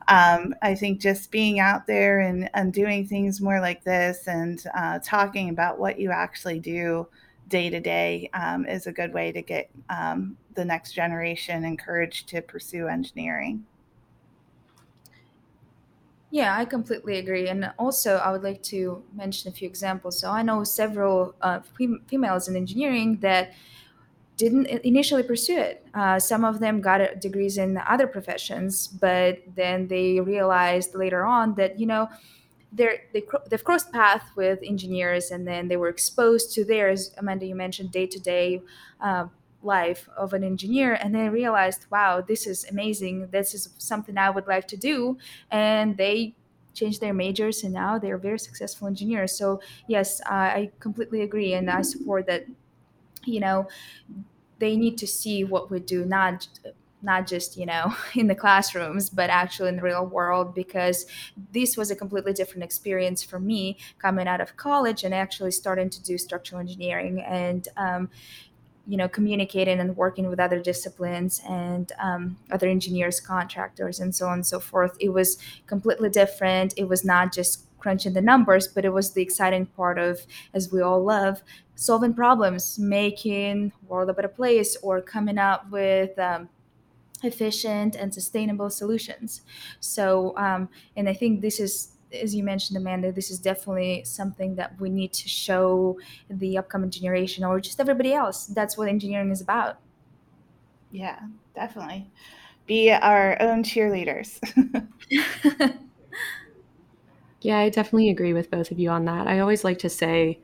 um, 0.08 0.54
I 0.62 0.74
think 0.74 1.00
just 1.00 1.30
being 1.30 1.60
out 1.60 1.86
there 1.86 2.20
and, 2.20 2.50
and 2.54 2.72
doing 2.72 3.06
things 3.06 3.40
more 3.40 3.60
like 3.60 3.84
this 3.84 4.26
and 4.26 4.62
uh, 4.76 4.98
talking 5.02 5.50
about 5.50 5.78
what 5.78 5.98
you 5.98 6.10
actually 6.10 6.58
do 6.58 7.06
day 7.48 7.70
to 7.70 7.80
day 7.80 8.30
um, 8.34 8.66
is 8.66 8.86
a 8.86 8.92
good 8.92 9.12
way 9.12 9.32
to 9.32 9.42
get 9.42 9.70
um, 9.88 10.36
the 10.54 10.64
next 10.64 10.92
generation 10.92 11.64
encouraged 11.64 12.28
to 12.28 12.42
pursue 12.42 12.88
engineering. 12.88 13.64
Yeah, 16.30 16.56
I 16.56 16.64
completely 16.64 17.18
agree. 17.18 17.48
And 17.48 17.72
also, 17.78 18.16
I 18.16 18.30
would 18.30 18.42
like 18.44 18.62
to 18.64 19.02
mention 19.12 19.48
a 19.50 19.52
few 19.52 19.66
examples. 19.68 20.18
So, 20.20 20.30
I 20.30 20.42
know 20.42 20.62
several 20.62 21.34
uh, 21.42 21.60
fem- 21.76 22.02
females 22.06 22.46
in 22.48 22.54
engineering 22.56 23.18
that 23.20 23.52
didn't 24.36 24.66
initially 24.68 25.22
pursue 25.24 25.58
it. 25.58 25.86
Uh, 25.94 26.18
some 26.20 26.44
of 26.44 26.60
them 26.60 26.80
got 26.80 27.00
uh, 27.00 27.14
degrees 27.16 27.58
in 27.58 27.78
other 27.88 28.06
professions, 28.06 28.88
but 28.88 29.38
then 29.56 29.88
they 29.88 30.20
realized 30.20 30.94
later 30.94 31.24
on 31.24 31.54
that, 31.56 31.78
you 31.80 31.86
know, 31.86 32.08
they're, 32.72 32.98
they, 33.12 33.24
they've 33.50 33.64
crossed 33.64 33.92
path 33.92 34.30
with 34.36 34.60
engineers 34.64 35.30
and 35.30 35.46
then 35.46 35.68
they 35.68 35.76
were 35.76 35.88
exposed 35.88 36.54
to 36.54 36.64
theirs. 36.64 37.12
Amanda, 37.18 37.46
you 37.46 37.54
mentioned 37.56 37.92
day 37.92 38.06
to 38.06 38.20
day 38.20 38.62
life 39.62 40.08
of 40.16 40.32
an 40.32 40.42
engineer 40.42 40.94
and 40.94 41.14
they 41.14 41.28
realized 41.28 41.86
wow 41.90 42.20
this 42.20 42.46
is 42.46 42.64
amazing. 42.70 43.28
This 43.30 43.54
is 43.54 43.74
something 43.78 44.16
i 44.18 44.30
would 44.30 44.46
like 44.46 44.66
to 44.68 44.76
do. 44.76 45.18
And 45.50 45.96
they 45.96 46.34
changed 46.72 47.00
their 47.00 47.12
majors 47.12 47.62
and 47.64 47.74
now 47.74 47.98
they're 47.98 48.18
very 48.18 48.38
successful 48.38 48.86
engineers. 48.86 49.36
So 49.36 49.60
yes 49.88 50.20
i 50.26 50.70
completely 50.80 51.22
agree 51.22 51.52
and 51.54 51.70
i 51.70 51.82
support 51.82 52.26
that 52.26 52.46
you 53.24 53.40
know 53.40 53.68
they 54.58 54.76
need 54.76 54.98
to 54.98 55.06
see 55.06 55.44
what 55.44 55.70
we 55.70 55.80
do 55.80 56.04
not 56.04 56.48
not 57.02 57.26
just 57.26 57.56
you 57.56 57.64
know 57.64 57.94
in 58.14 58.26
the 58.26 58.34
classrooms 58.34 59.08
but 59.08 59.30
actually 59.30 59.68
in 59.68 59.76
the 59.76 59.82
real 59.82 60.04
world 60.04 60.54
because 60.54 61.06
this 61.52 61.76
was 61.76 61.90
a 61.90 61.96
completely 61.96 62.32
different 62.32 62.62
experience 62.62 63.22
for 63.22 63.38
me 63.40 63.78
coming 63.98 64.28
out 64.28 64.40
of 64.40 64.56
college 64.56 65.02
and 65.02 65.14
actually 65.14 65.50
starting 65.50 65.88
to 65.88 66.02
do 66.02 66.18
structural 66.18 66.60
engineering. 66.60 67.20
And 67.20 67.66
um, 67.76 68.10
you 68.86 68.96
know 68.96 69.08
communicating 69.08 69.80
and 69.80 69.96
working 69.96 70.28
with 70.28 70.40
other 70.40 70.60
disciplines 70.60 71.40
and 71.48 71.92
um, 71.98 72.36
other 72.50 72.68
engineers 72.68 73.20
contractors 73.20 74.00
and 74.00 74.14
so 74.14 74.26
on 74.26 74.34
and 74.34 74.46
so 74.46 74.60
forth. 74.60 74.96
It 75.00 75.10
was 75.10 75.38
completely 75.66 76.10
different. 76.10 76.74
It 76.76 76.88
was 76.88 77.04
not 77.04 77.32
just 77.32 77.66
crunching 77.78 78.12
the 78.12 78.20
numbers 78.20 78.68
but 78.68 78.84
it 78.84 78.90
was 78.90 79.12
the 79.12 79.22
exciting 79.22 79.64
part 79.64 79.98
of 79.98 80.26
as 80.52 80.70
we 80.70 80.82
all 80.82 81.02
love 81.02 81.42
solving 81.76 82.12
problems 82.12 82.78
making 82.78 83.72
world 83.88 84.10
a 84.10 84.12
better 84.12 84.28
place 84.28 84.76
or 84.82 85.00
coming 85.00 85.38
up 85.38 85.70
with 85.70 86.18
um, 86.18 86.46
efficient 87.22 87.96
and 87.96 88.12
sustainable 88.12 88.70
solutions. 88.70 89.42
So 89.80 90.36
um, 90.36 90.68
and 90.96 91.08
i 91.08 91.14
think 91.14 91.40
this 91.40 91.58
is 91.60 91.92
as 92.12 92.34
you 92.34 92.42
mentioned, 92.42 92.76
Amanda, 92.76 93.12
this 93.12 93.30
is 93.30 93.38
definitely 93.38 94.02
something 94.04 94.54
that 94.56 94.78
we 94.80 94.90
need 94.90 95.12
to 95.12 95.28
show 95.28 95.98
the 96.28 96.58
upcoming 96.58 96.90
generation 96.90 97.44
or 97.44 97.60
just 97.60 97.80
everybody 97.80 98.12
else. 98.12 98.46
That's 98.46 98.76
what 98.76 98.88
engineering 98.88 99.30
is 99.30 99.40
about. 99.40 99.78
Yeah, 100.90 101.20
definitely. 101.54 102.10
be 102.66 102.90
our 102.90 103.40
own 103.40 103.62
cheerleaders. 103.62 104.38
yeah, 107.40 107.58
I 107.58 107.68
definitely 107.68 108.10
agree 108.10 108.32
with 108.32 108.50
both 108.50 108.70
of 108.70 108.78
you 108.78 108.90
on 108.90 109.04
that. 109.04 109.26
I 109.26 109.38
always 109.40 109.64
like 109.64 109.78
to 109.80 109.88
say, 109.88 110.40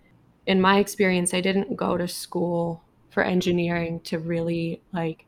in 0.46 0.60
my 0.60 0.78
experience, 0.78 1.34
I 1.34 1.40
didn't 1.40 1.76
go 1.76 1.96
to 1.96 2.06
school 2.06 2.82
for 3.10 3.22
engineering 3.22 4.00
to 4.00 4.18
really 4.18 4.82
like 4.92 5.26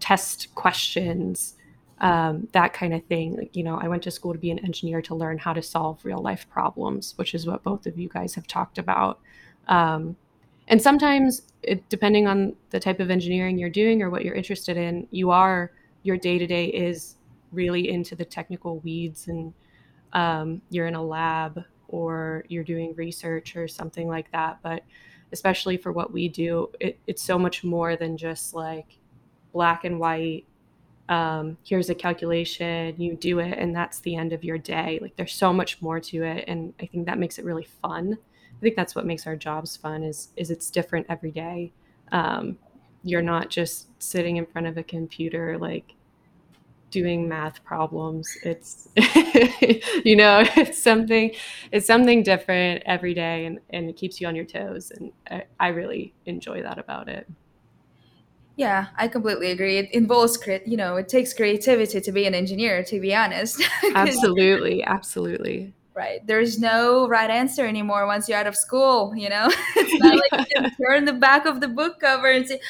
test 0.00 0.54
questions, 0.54 1.54
um, 2.00 2.48
that 2.52 2.72
kind 2.72 2.94
of 2.94 3.04
thing. 3.04 3.48
You 3.52 3.62
know, 3.62 3.78
I 3.80 3.88
went 3.88 4.02
to 4.04 4.10
school 4.10 4.32
to 4.32 4.38
be 4.38 4.50
an 4.50 4.58
engineer 4.58 5.00
to 5.02 5.14
learn 5.14 5.38
how 5.38 5.52
to 5.52 5.62
solve 5.62 6.04
real 6.04 6.22
life 6.22 6.48
problems, 6.48 7.14
which 7.16 7.34
is 7.34 7.46
what 7.46 7.62
both 7.62 7.86
of 7.86 7.98
you 7.98 8.08
guys 8.08 8.34
have 8.34 8.46
talked 8.46 8.78
about. 8.78 9.20
Um, 9.68 10.16
and 10.68 10.80
sometimes, 10.80 11.42
it, 11.62 11.88
depending 11.88 12.26
on 12.26 12.54
the 12.70 12.80
type 12.80 13.00
of 13.00 13.10
engineering 13.10 13.58
you're 13.58 13.70
doing 13.70 14.02
or 14.02 14.10
what 14.10 14.24
you're 14.24 14.34
interested 14.34 14.76
in, 14.76 15.06
you 15.10 15.30
are 15.30 15.72
your 16.02 16.16
day 16.16 16.38
to 16.38 16.46
day 16.46 16.66
is 16.66 17.16
really 17.52 17.88
into 17.88 18.14
the 18.14 18.24
technical 18.24 18.78
weeds, 18.80 19.28
and 19.28 19.52
um, 20.12 20.60
you're 20.70 20.86
in 20.86 20.94
a 20.94 21.02
lab 21.02 21.64
or 21.88 22.44
you're 22.48 22.64
doing 22.64 22.94
research 22.96 23.56
or 23.56 23.68
something 23.68 24.08
like 24.08 24.30
that. 24.32 24.58
But 24.62 24.82
especially 25.32 25.76
for 25.76 25.92
what 25.92 26.12
we 26.12 26.28
do, 26.28 26.70
it, 26.80 26.98
it's 27.06 27.22
so 27.22 27.38
much 27.38 27.64
more 27.64 27.96
than 27.96 28.16
just 28.16 28.54
like 28.54 28.98
black 29.56 29.86
and 29.86 29.98
white. 29.98 30.44
Um, 31.08 31.56
here's 31.64 31.88
a 31.88 31.94
calculation, 31.94 32.94
you 32.98 33.16
do 33.16 33.38
it, 33.38 33.56
and 33.56 33.74
that's 33.74 34.00
the 34.00 34.14
end 34.14 34.34
of 34.34 34.44
your 34.44 34.58
day. 34.58 34.98
Like 35.00 35.16
there's 35.16 35.32
so 35.32 35.50
much 35.50 35.80
more 35.80 35.98
to 35.98 36.22
it, 36.24 36.44
and 36.46 36.74
I 36.78 36.84
think 36.84 37.06
that 37.06 37.18
makes 37.18 37.38
it 37.38 37.44
really 37.46 37.64
fun. 37.64 38.18
I 38.54 38.60
think 38.60 38.76
that's 38.76 38.94
what 38.94 39.06
makes 39.06 39.26
our 39.26 39.34
jobs 39.34 39.74
fun 39.74 40.02
is 40.02 40.28
is 40.36 40.50
it's 40.50 40.70
different 40.70 41.06
every 41.08 41.30
day. 41.30 41.72
Um, 42.12 42.58
you're 43.02 43.22
not 43.22 43.48
just 43.48 43.88
sitting 44.02 44.36
in 44.36 44.44
front 44.44 44.66
of 44.66 44.76
a 44.76 44.82
computer 44.82 45.56
like 45.56 45.94
doing 46.90 47.28
math 47.28 47.62
problems 47.64 48.38
it's 48.42 48.88
you 50.04 50.16
know 50.16 50.44
it's 50.56 50.82
something 50.82 51.32
it's 51.72 51.86
something 51.86 52.22
different 52.22 52.82
every 52.86 53.12
day 53.12 53.46
and, 53.46 53.58
and 53.70 53.88
it 53.90 53.96
keeps 53.96 54.20
you 54.20 54.26
on 54.26 54.36
your 54.36 54.44
toes 54.44 54.92
and 54.92 55.12
I, 55.30 55.44
I 55.58 55.68
really 55.68 56.14
enjoy 56.26 56.62
that 56.62 56.78
about 56.78 57.08
it 57.08 57.28
yeah 58.56 58.86
i 58.96 59.06
completely 59.08 59.50
agree. 59.50 59.78
It 59.78 59.90
involves 59.92 60.38
you 60.66 60.76
know 60.76 60.96
it 60.96 61.08
takes 61.08 61.32
creativity 61.32 62.00
to 62.00 62.12
be 62.12 62.26
an 62.26 62.34
engineer 62.34 62.82
to 62.84 63.00
be 63.00 63.14
honest. 63.14 63.62
Absolutely 63.94 64.82
absolutely. 64.82 65.72
Right 65.94 66.26
there's 66.26 66.58
no 66.58 67.08
right 67.08 67.30
answer 67.30 67.64
anymore 67.66 68.06
once 68.06 68.28
you're 68.28 68.38
out 68.38 68.46
of 68.46 68.56
school 68.56 69.14
you 69.16 69.28
know? 69.28 69.50
It's 69.76 70.00
not 70.02 70.16
like 70.16 70.48
you 70.50 70.54
can 70.54 70.70
turn 70.76 71.04
the 71.04 71.12
back 71.12 71.46
of 71.46 71.60
the 71.60 71.68
book 71.68 72.00
cover 72.00 72.30
and 72.30 72.46
say 72.46 72.60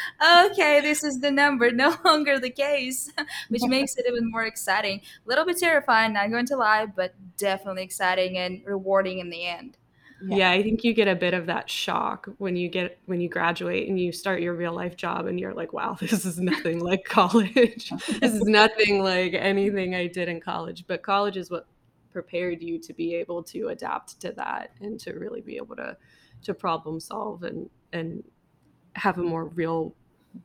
okay 0.47 0.81
this 0.81 1.03
is 1.03 1.21
the 1.21 1.31
number 1.31 1.71
no 1.71 1.97
longer 2.05 2.39
the 2.39 2.51
case 2.51 3.11
which 3.49 3.63
makes 3.65 3.97
it 3.97 4.07
even 4.09 4.31
more 4.31 4.45
exciting. 4.45 5.01
A 5.25 5.29
little 5.29 5.45
bit 5.45 5.59
terrifying 5.59 6.13
not 6.13 6.31
going 6.31 6.47
to 6.47 6.57
lie 6.57 6.87
but 6.87 7.15
definitely 7.37 7.83
exciting 7.83 8.39
and 8.39 8.63
rewarding 8.65 9.19
in 9.19 9.31
the 9.31 9.45
end 9.47 9.77
yeah. 10.23 10.37
yeah. 10.37 10.51
i 10.51 10.63
think 10.63 10.85
you 10.85 10.93
get 10.93 11.09
a 11.09 11.15
bit 11.15 11.35
of 11.35 11.47
that 11.47 11.69
shock 11.69 12.29
when 12.39 12.57
you 12.57 12.69
get 12.69 12.99
when 13.07 13.21
you 13.21 13.29
graduate 13.29 13.89
and 13.89 13.99
you 14.01 14.13
start 14.13 14.41
your 14.41 14.55
real 14.55 14.73
life 14.73 14.97
job 14.97 15.27
and 15.27 15.39
you're 15.39 15.55
like 15.55 15.73
wow 15.73 15.95
this 16.01 16.25
is 16.25 16.39
nothing 16.39 16.81
like 16.81 17.05
college 17.05 17.91
this 18.21 18.33
is 18.33 18.43
nothing 18.43 19.03
like 19.03 19.35
anything 19.35 19.95
i 19.95 20.07
did 20.07 20.29
in 20.29 20.41
college 20.41 20.85
but 20.87 21.03
college 21.03 21.37
is 21.37 21.51
what 21.51 21.67
prepared 22.13 22.63
you 22.63 22.79
to 22.79 22.95
be 22.95 23.15
able 23.15 23.43
to 23.43 23.69
adapt 23.69 24.19
to 24.21 24.33
that 24.33 24.71
and 24.81 24.99
to 24.99 25.13
really 25.13 25.43
be 25.43 25.57
able 25.57 25.77
to 25.77 25.97
to 26.43 26.55
problem 26.55 26.99
solve 26.99 27.43
and 27.43 27.69
and 27.93 28.25
have 28.95 29.19
a 29.19 29.23
more 29.23 29.47
real 29.47 29.95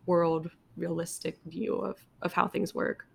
world 0.06 0.50
realistic 0.76 1.40
view 1.46 1.76
of 1.76 1.98
of 2.22 2.34
how 2.34 2.48
things 2.48 2.74
work 2.76 3.08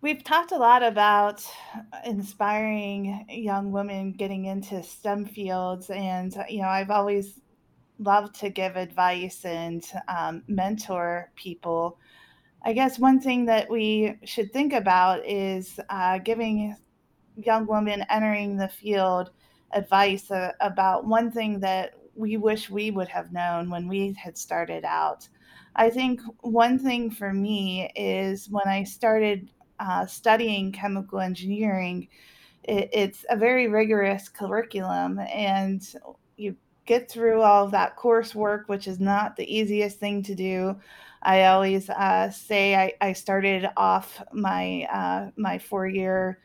We've 0.00 0.22
talked 0.22 0.52
a 0.52 0.56
lot 0.56 0.82
about 0.82 1.44
inspiring 2.04 3.26
young 3.28 3.72
women 3.72 4.12
getting 4.12 4.44
into 4.44 4.82
STEM 4.82 5.26
fields, 5.26 5.90
and 5.90 6.34
you 6.48 6.62
know, 6.62 6.68
I've 6.68 6.90
always 6.90 7.40
loved 7.98 8.34
to 8.40 8.50
give 8.50 8.76
advice 8.76 9.44
and 9.44 9.84
um, 10.08 10.44
mentor 10.48 11.32
people 11.36 11.98
I 12.64 12.72
guess 12.74 12.98
one 12.98 13.20
thing 13.20 13.46
that 13.46 13.70
we 13.70 14.18
should 14.24 14.52
think 14.52 14.72
about 14.72 15.24
is 15.26 15.80
uh, 15.90 16.18
giving 16.18 16.76
young 17.36 17.66
women 17.66 18.04
entering 18.10 18.56
the 18.56 18.68
field 18.68 19.30
advice 19.72 20.30
uh, 20.30 20.52
about 20.60 21.06
one 21.06 21.30
thing 21.30 21.60
that 21.60 21.94
we 22.14 22.36
wish 22.36 22.70
we 22.70 22.90
would 22.90 23.08
have 23.08 23.32
known 23.32 23.70
when 23.70 23.88
we 23.88 24.14
had 24.14 24.38
started 24.38 24.84
out. 24.84 25.28
I 25.76 25.90
think 25.90 26.20
one 26.40 26.78
thing 26.78 27.10
for 27.10 27.32
me 27.32 27.90
is 27.94 28.48
when 28.50 28.66
I 28.66 28.84
started 28.84 29.50
uh, 29.80 30.06
studying 30.06 30.72
chemical 30.72 31.20
engineering, 31.20 32.08
it, 32.64 32.88
it's 32.92 33.24
a 33.30 33.36
very 33.36 33.68
rigorous 33.68 34.28
curriculum, 34.28 35.18
and 35.18 35.94
you 36.36 36.56
get 36.86 37.10
through 37.10 37.42
all 37.42 37.64
of 37.64 37.72
that 37.72 37.96
coursework, 37.96 38.64
which 38.68 38.86
is 38.86 39.00
not 39.00 39.36
the 39.36 39.54
easiest 39.54 39.98
thing 39.98 40.22
to 40.22 40.34
do. 40.34 40.76
I 41.22 41.46
always 41.46 41.90
uh, 41.90 42.30
say 42.30 42.76
I, 42.76 42.92
I, 43.00 43.12
started 43.12 43.68
off 43.76 44.22
my 44.32 44.86
uh, 44.92 45.30
my 45.36 45.58
four 45.58 45.88
year 45.88 46.38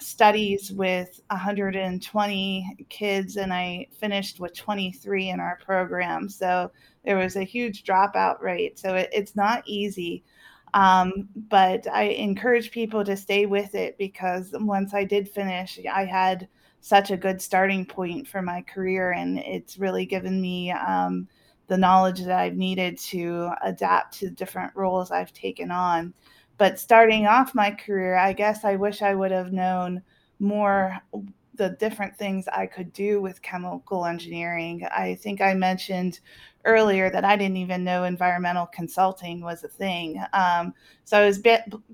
studies 0.00 0.70
with 0.70 1.20
120 1.30 2.76
kids, 2.88 3.36
and 3.36 3.52
I 3.52 3.86
finished 3.98 4.40
with 4.40 4.54
23 4.54 5.30
in 5.30 5.40
our 5.40 5.58
program. 5.64 6.28
So 6.28 6.70
there 7.04 7.16
was 7.16 7.36
a 7.36 7.44
huge 7.44 7.84
dropout 7.84 8.40
rate. 8.42 8.78
So 8.78 8.94
it, 8.94 9.08
it's 9.12 9.34
not 9.34 9.62
easy. 9.66 10.24
Um, 10.74 11.28
but 11.48 11.86
I 11.92 12.04
encourage 12.04 12.70
people 12.70 13.04
to 13.04 13.16
stay 13.16 13.46
with 13.46 13.74
it 13.74 13.96
because 13.98 14.54
once 14.54 14.94
I 14.94 15.04
did 15.04 15.28
finish, 15.28 15.78
I 15.90 16.04
had 16.04 16.48
such 16.80 17.10
a 17.10 17.16
good 17.16 17.42
starting 17.42 17.84
point 17.84 18.28
for 18.28 18.42
my 18.42 18.62
career, 18.62 19.12
and 19.12 19.38
it's 19.38 19.78
really 19.78 20.06
given 20.06 20.40
me. 20.40 20.70
Um, 20.70 21.28
the 21.68 21.76
knowledge 21.76 22.20
that 22.20 22.38
I've 22.38 22.56
needed 22.56 22.98
to 22.98 23.50
adapt 23.62 24.18
to 24.18 24.30
different 24.30 24.74
roles 24.74 25.10
I've 25.10 25.32
taken 25.32 25.70
on. 25.70 26.12
But 26.56 26.80
starting 26.80 27.26
off 27.26 27.54
my 27.54 27.70
career, 27.70 28.16
I 28.16 28.32
guess 28.32 28.64
I 28.64 28.74
wish 28.74 29.00
I 29.00 29.14
would 29.14 29.30
have 29.30 29.52
known 29.52 30.02
more 30.40 30.98
the 31.58 31.70
different 31.78 32.16
things 32.16 32.48
I 32.48 32.66
could 32.66 32.92
do 32.92 33.20
with 33.20 33.42
chemical 33.42 34.06
engineering. 34.06 34.86
I 34.90 35.16
think 35.16 35.42
I 35.42 35.52
mentioned 35.52 36.20
earlier 36.64 37.10
that 37.10 37.24
I 37.24 37.36
didn't 37.36 37.58
even 37.58 37.84
know 37.84 38.04
environmental 38.04 38.66
consulting 38.66 39.40
was 39.40 39.62
a 39.64 39.68
thing. 39.68 40.22
Um, 40.32 40.72
so 41.04 41.18
I 41.20 41.26
was 41.26 41.42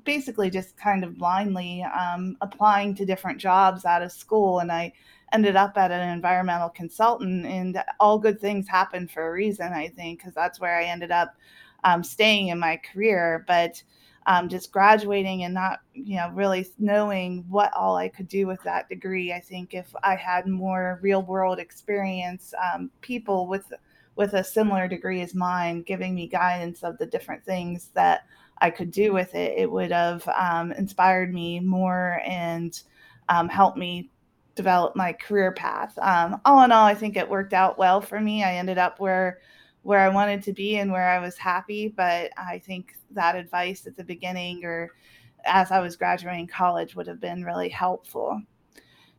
basically 0.05 0.51
just 0.51 0.77
kind 0.77 1.03
of 1.03 1.19
blindly 1.19 1.83
um, 1.83 2.37
applying 2.41 2.95
to 2.97 3.05
different 3.05 3.39
jobs 3.39 3.85
out 3.85 4.03
of 4.03 4.13
school, 4.13 4.61
and 4.61 4.71
I 4.71 4.93
ended 5.35 5.57
up 5.57 5.77
at 5.77 5.91
an 5.91 6.09
environmental 6.11 6.69
consultant 6.69 7.45
and 7.45 7.83
all 7.99 8.19
good 8.19 8.41
things 8.41 8.69
happen 8.69 9.09
for 9.09 9.27
a 9.27 9.33
reason 9.33 9.73
i 9.73 9.89
think 9.89 10.21
because 10.21 10.33
that's 10.33 10.61
where 10.61 10.79
i 10.79 10.85
ended 10.85 11.11
up 11.11 11.35
um, 11.83 12.05
staying 12.05 12.49
in 12.49 12.59
my 12.59 12.81
career 12.93 13.45
but 13.49 13.83
um, 14.27 14.49
just 14.49 14.73
graduating 14.73 15.45
and 15.45 15.55
not 15.55 15.81
you 15.93 16.17
know 16.17 16.31
really 16.35 16.67
knowing 16.79 17.45
what 17.49 17.73
all 17.75 17.97
i 17.97 18.09
could 18.09 18.29
do 18.29 18.47
with 18.47 18.63
that 18.63 18.89
degree 18.89 19.33
i 19.33 19.41
think 19.41 19.75
if 19.75 19.95
i 20.03 20.15
had 20.15 20.47
more 20.47 20.99
real 21.03 21.23
world 21.23 21.59
experience 21.59 22.55
um, 22.73 22.91
people 23.01 23.47
with 23.47 23.73
with 24.17 24.35
a 24.35 24.45
similar 24.45 24.87
degree 24.89 25.21
as 25.21 25.35
mine 25.35 25.83
giving 25.83 26.15
me 26.15 26.27
guidance 26.27 26.83
of 26.83 26.97
the 26.99 27.07
different 27.07 27.45
things 27.45 27.91
that 27.95 28.27
i 28.59 28.71
could 28.71 28.91
do 28.91 29.13
with 29.13 29.35
it 29.35 29.59
it 29.59 29.71
would 29.71 29.91
have 29.91 30.27
um, 30.29 30.73
inspired 30.73 31.33
me 31.33 31.61
more 31.61 32.21
and 32.25 32.83
um, 33.29 33.49
helped 33.49 33.79
me 33.79 34.11
develop 34.55 34.95
my 34.95 35.13
career 35.13 35.53
path. 35.53 35.99
Um, 35.99 36.41
all 36.45 36.63
in 36.63 36.73
all, 36.73 36.87
I 36.87 36.95
think 36.95 37.17
it 37.17 37.29
worked 37.29 37.53
out 37.53 37.79
well 37.79 38.01
for 38.01 38.21
me. 38.21 38.45
I 38.45 38.55
ended 38.55 38.79
up 38.79 39.01
where 39.01 39.41
where 39.85 40.01
I 40.01 40.09
wanted 40.09 40.43
to 40.43 40.53
be 40.53 40.79
and 40.79 40.91
where 40.91 41.09
I 41.09 41.21
was 41.21 41.39
happy. 41.39 41.89
But 41.89 42.33
I 42.37 42.59
think 42.59 42.97
that 43.13 43.37
advice 43.37 43.87
at 43.87 43.97
the 43.97 44.05
beginning 44.05 44.65
or 44.65 44.91
as 45.45 45.71
I 45.71 45.81
was 45.81 45.95
graduating 45.95 46.49
college 46.49 46.97
would 46.97 47.07
have 47.07 47.21
been 47.21 47.45
really 47.45 47.69
helpful. 47.69 48.43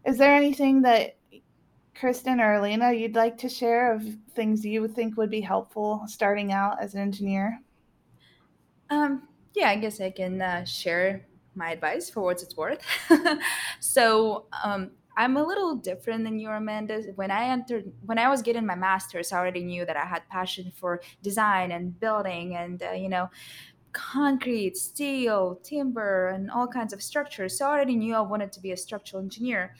Is 0.05 0.17
there 0.17 0.35
anything 0.35 0.81
that 0.81 1.17
Kristen 1.95 2.41
or 2.41 2.53
Elena 2.55 2.91
you'd 2.91 3.15
like 3.15 3.37
to 3.39 3.49
share 3.49 3.93
of 3.93 4.03
things 4.33 4.65
you 4.65 4.87
think 4.87 5.17
would 5.17 5.29
be 5.29 5.41
helpful 5.41 6.03
starting 6.07 6.51
out 6.51 6.81
as 6.81 6.95
an 6.95 7.01
engineer? 7.01 7.59
Um, 8.89 9.27
yeah, 9.53 9.69
I 9.69 9.77
guess 9.77 10.01
I 10.01 10.09
can 10.09 10.41
uh, 10.41 10.65
share 10.65 11.25
my 11.55 11.71
advice 11.71 12.09
for 12.09 12.21
what 12.21 12.41
it's 12.41 12.57
worth. 12.57 12.81
so, 13.79 14.45
um, 14.63 14.91
I'm 15.17 15.37
a 15.37 15.43
little 15.43 15.75
different 15.75 16.23
than 16.25 16.39
you, 16.39 16.49
Amanda. 16.49 17.01
When 17.15 17.31
I 17.31 17.45
entered, 17.45 17.91
when 18.05 18.19
I 18.19 18.29
was 18.29 18.41
getting 18.41 18.65
my 18.65 18.75
master's, 18.75 19.31
I 19.31 19.37
already 19.37 19.63
knew 19.63 19.85
that 19.85 19.97
I 19.97 20.05
had 20.05 20.27
passion 20.29 20.71
for 20.75 21.01
design 21.23 21.71
and 21.71 21.97
building 21.99 22.55
and, 22.55 22.83
uh, 22.83 22.91
you 22.91 23.09
know, 23.09 23.29
concrete, 23.93 24.77
steel, 24.77 25.59
timber, 25.63 26.27
and 26.29 26.51
all 26.51 26.67
kinds 26.67 26.93
of 26.93 27.01
structures. 27.01 27.57
So 27.57 27.65
I 27.65 27.69
already 27.69 27.95
knew 27.95 28.15
I 28.15 28.21
wanted 28.21 28.51
to 28.53 28.61
be 28.61 28.71
a 28.73 28.77
structural 28.77 29.21
engineer. 29.23 29.75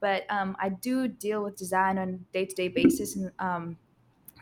but 0.00 0.24
um, 0.30 0.56
I 0.60 0.68
do 0.70 1.08
deal 1.08 1.42
with 1.42 1.56
design 1.56 1.98
on 1.98 2.24
day 2.32 2.44
to 2.46 2.54
day 2.54 2.68
basis 2.68 3.16
and 3.16 3.32
um, 3.38 3.78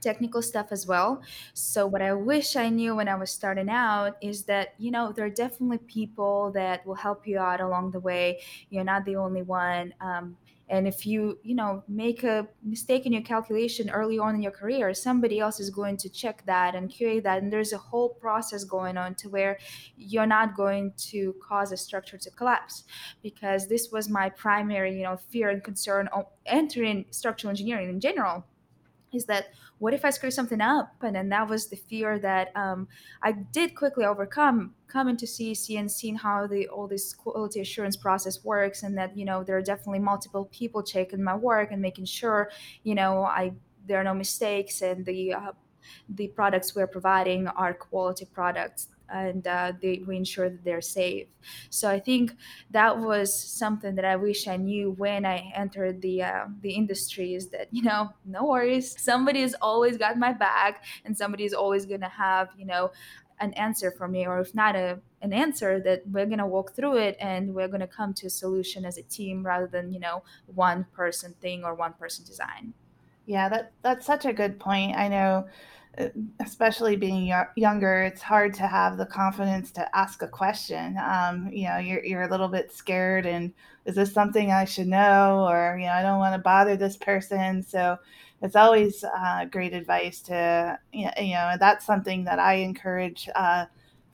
technical 0.04 0.42
stuff 0.42 0.68
as 0.70 0.86
well. 0.86 1.22
So 1.54 1.86
what 1.86 2.02
I 2.02 2.12
wish 2.14 2.56
I 2.56 2.68
knew 2.68 2.94
when 2.96 3.08
I 3.08 3.16
was 3.16 3.30
starting 3.30 3.70
out 3.70 4.16
is 4.20 4.44
that 4.44 4.74
you 4.78 4.90
know 4.90 5.12
there 5.12 5.24
are 5.24 5.36
definitely 5.44 5.78
people 5.78 6.52
that 6.52 6.86
will 6.86 7.00
help 7.06 7.26
you 7.26 7.38
out 7.38 7.60
along 7.60 7.90
the 7.90 8.00
way. 8.00 8.40
You're 8.70 8.90
not 8.92 9.04
the 9.04 9.16
only 9.16 9.42
one. 9.42 9.94
Um, 10.00 10.36
and 10.68 10.88
if 10.88 11.04
you 11.06 11.38
you 11.42 11.54
know 11.54 11.82
make 11.88 12.24
a 12.24 12.46
mistake 12.62 13.06
in 13.06 13.12
your 13.12 13.22
calculation 13.22 13.90
early 13.90 14.18
on 14.18 14.34
in 14.34 14.42
your 14.42 14.52
career 14.52 14.94
somebody 14.94 15.38
else 15.38 15.60
is 15.60 15.70
going 15.70 15.96
to 15.96 16.08
check 16.08 16.42
that 16.46 16.74
and 16.74 16.90
QA 16.90 17.22
that 17.22 17.42
and 17.42 17.52
there's 17.52 17.72
a 17.72 17.78
whole 17.78 18.08
process 18.08 18.64
going 18.64 18.96
on 18.96 19.14
to 19.14 19.28
where 19.28 19.58
you're 19.96 20.26
not 20.26 20.56
going 20.56 20.92
to 20.96 21.34
cause 21.46 21.72
a 21.72 21.76
structure 21.76 22.16
to 22.16 22.30
collapse 22.30 22.84
because 23.22 23.68
this 23.68 23.90
was 23.92 24.08
my 24.08 24.28
primary 24.30 24.96
you 24.96 25.02
know 25.02 25.16
fear 25.16 25.50
and 25.50 25.62
concern 25.62 26.08
entering 26.46 27.04
structural 27.10 27.50
engineering 27.50 27.90
in 27.90 28.00
general 28.00 28.44
is 29.14 29.27
that 29.27 29.48
what 29.79 29.94
if 29.94 30.05
I 30.05 30.11
screw 30.11 30.31
something 30.31 30.61
up? 30.61 30.94
And 31.03 31.16
then 31.16 31.29
that 31.31 31.48
was 31.48 31.68
the 31.68 31.77
fear 31.77 32.18
that 32.20 32.57
um, 32.57 32.88
I 33.22 33.33
did 33.33 33.74
quickly 33.74 34.05
overcome 34.05 34.74
coming 34.87 35.16
to 35.16 35.27
CEC 35.27 35.79
and 35.79 35.90
seeing 35.90 36.16
how 36.16 36.46
the 36.46 36.68
all 36.68 36.87
this 36.87 37.12
quality 37.12 37.61
assurance 37.61 37.96
process 37.96 38.44
works, 38.44 38.83
and 38.83 38.96
that 38.98 39.16
you 39.16 39.24
know 39.24 39.42
there 39.42 39.57
are 39.57 39.62
definitely 39.62 39.98
multiple 40.00 40.48
people 40.53 40.83
checking 40.83 41.22
my 41.22 41.35
work 41.35 41.72
and 41.72 41.83
making 41.83 42.07
sure 42.07 42.50
you 42.83 42.94
know 42.94 43.24
I 43.24 43.53
there 43.87 44.00
are 44.00 44.05
no 44.05 44.14
mistakes 44.14 44.83
and 44.83 45.05
the 45.05 45.35
uh, 45.35 45.53
the 46.09 46.29
products 46.29 46.74
we're 46.74 46.87
providing 46.87 47.46
are 47.48 47.74
quality 47.74 48.24
products 48.24 48.88
and 49.08 49.46
uh, 49.46 49.72
they, 49.80 50.02
we 50.06 50.16
ensure 50.16 50.48
that 50.50 50.64
they're 50.64 50.80
safe. 50.80 51.28
So 51.70 51.90
I 51.90 52.00
think 52.00 52.36
that 52.70 52.98
was 52.98 53.34
something 53.34 53.94
that 53.96 54.04
I 54.04 54.16
wish 54.16 54.48
I 54.48 54.56
knew 54.56 54.92
when 54.92 55.24
I 55.26 55.52
entered 55.54 56.02
the 56.02 56.22
uh, 56.22 56.46
the 56.60 56.72
industry. 56.72 57.34
Is 57.34 57.48
that 57.50 57.68
you 57.72 57.82
know, 57.82 58.10
no 58.24 58.44
worries, 58.46 59.00
somebody 59.00 59.42
has 59.42 59.54
always 59.60 59.96
got 59.98 60.18
my 60.18 60.32
back, 60.32 60.84
and 61.04 61.16
somebody 61.16 61.44
is 61.44 61.54
always 61.54 61.86
gonna 61.86 62.08
have 62.08 62.50
you 62.56 62.66
know 62.66 62.92
an 63.40 63.52
answer 63.54 63.90
for 63.90 64.08
me, 64.08 64.26
or 64.26 64.40
if 64.40 64.54
not 64.54 64.76
a 64.76 65.00
an 65.20 65.32
answer, 65.32 65.80
that 65.80 66.06
we're 66.06 66.26
gonna 66.26 66.46
walk 66.46 66.74
through 66.74 66.98
it 66.98 67.16
and 67.20 67.54
we're 67.54 67.68
gonna 67.68 67.88
come 67.88 68.14
to 68.14 68.26
a 68.26 68.30
solution 68.30 68.84
as 68.84 68.98
a 68.98 69.02
team 69.02 69.44
rather 69.44 69.66
than 69.66 69.92
you 69.92 70.00
know 70.00 70.22
one 70.46 70.84
person 70.92 71.34
thing 71.40 71.64
or 71.64 71.74
one 71.74 71.92
person 71.94 72.24
design. 72.24 72.74
Yeah, 73.26 73.48
that 73.48 73.72
that's 73.82 74.04
such 74.06 74.24
a 74.26 74.32
good 74.32 74.60
point. 74.60 74.96
I 74.96 75.08
know 75.08 75.48
especially 76.40 76.96
being 76.96 77.33
younger, 77.57 78.02
it's 78.02 78.22
hard 78.22 78.54
to 78.54 78.66
have 78.66 78.96
the 78.96 79.07
confidence 79.07 79.70
to 79.72 79.96
ask 79.96 80.22
a 80.22 80.28
question. 80.28 80.96
Um, 80.98 81.50
you 81.52 81.68
know, 81.68 81.78
you're, 81.78 82.04
you're 82.04 82.22
a 82.22 82.30
little 82.30 82.48
bit 82.48 82.72
scared, 82.72 83.26
and 83.26 83.52
is 83.85 83.94
this 83.94 84.12
something 84.12 84.50
I 84.50 84.64
should 84.64 84.88
know? 84.88 85.46
Or, 85.48 85.76
you 85.78 85.87
know, 85.87 85.92
I 85.92 86.02
don't 86.02 86.18
want 86.18 86.35
to 86.35 86.40
bother 86.42 86.76
this 86.76 86.96
person. 86.96 87.62
So 87.62 87.98
it's 88.42 88.57
always 88.57 89.04
uh, 89.04 89.46
great 89.46 89.72
advice 89.72 90.20
to, 90.22 90.78
you 90.92 91.04
know, 91.04 91.57
that's 91.59 91.87
something 91.87 92.24
that 92.24 92.38
I 92.38 92.54
encourage 92.54 93.28
uh, 93.35 93.66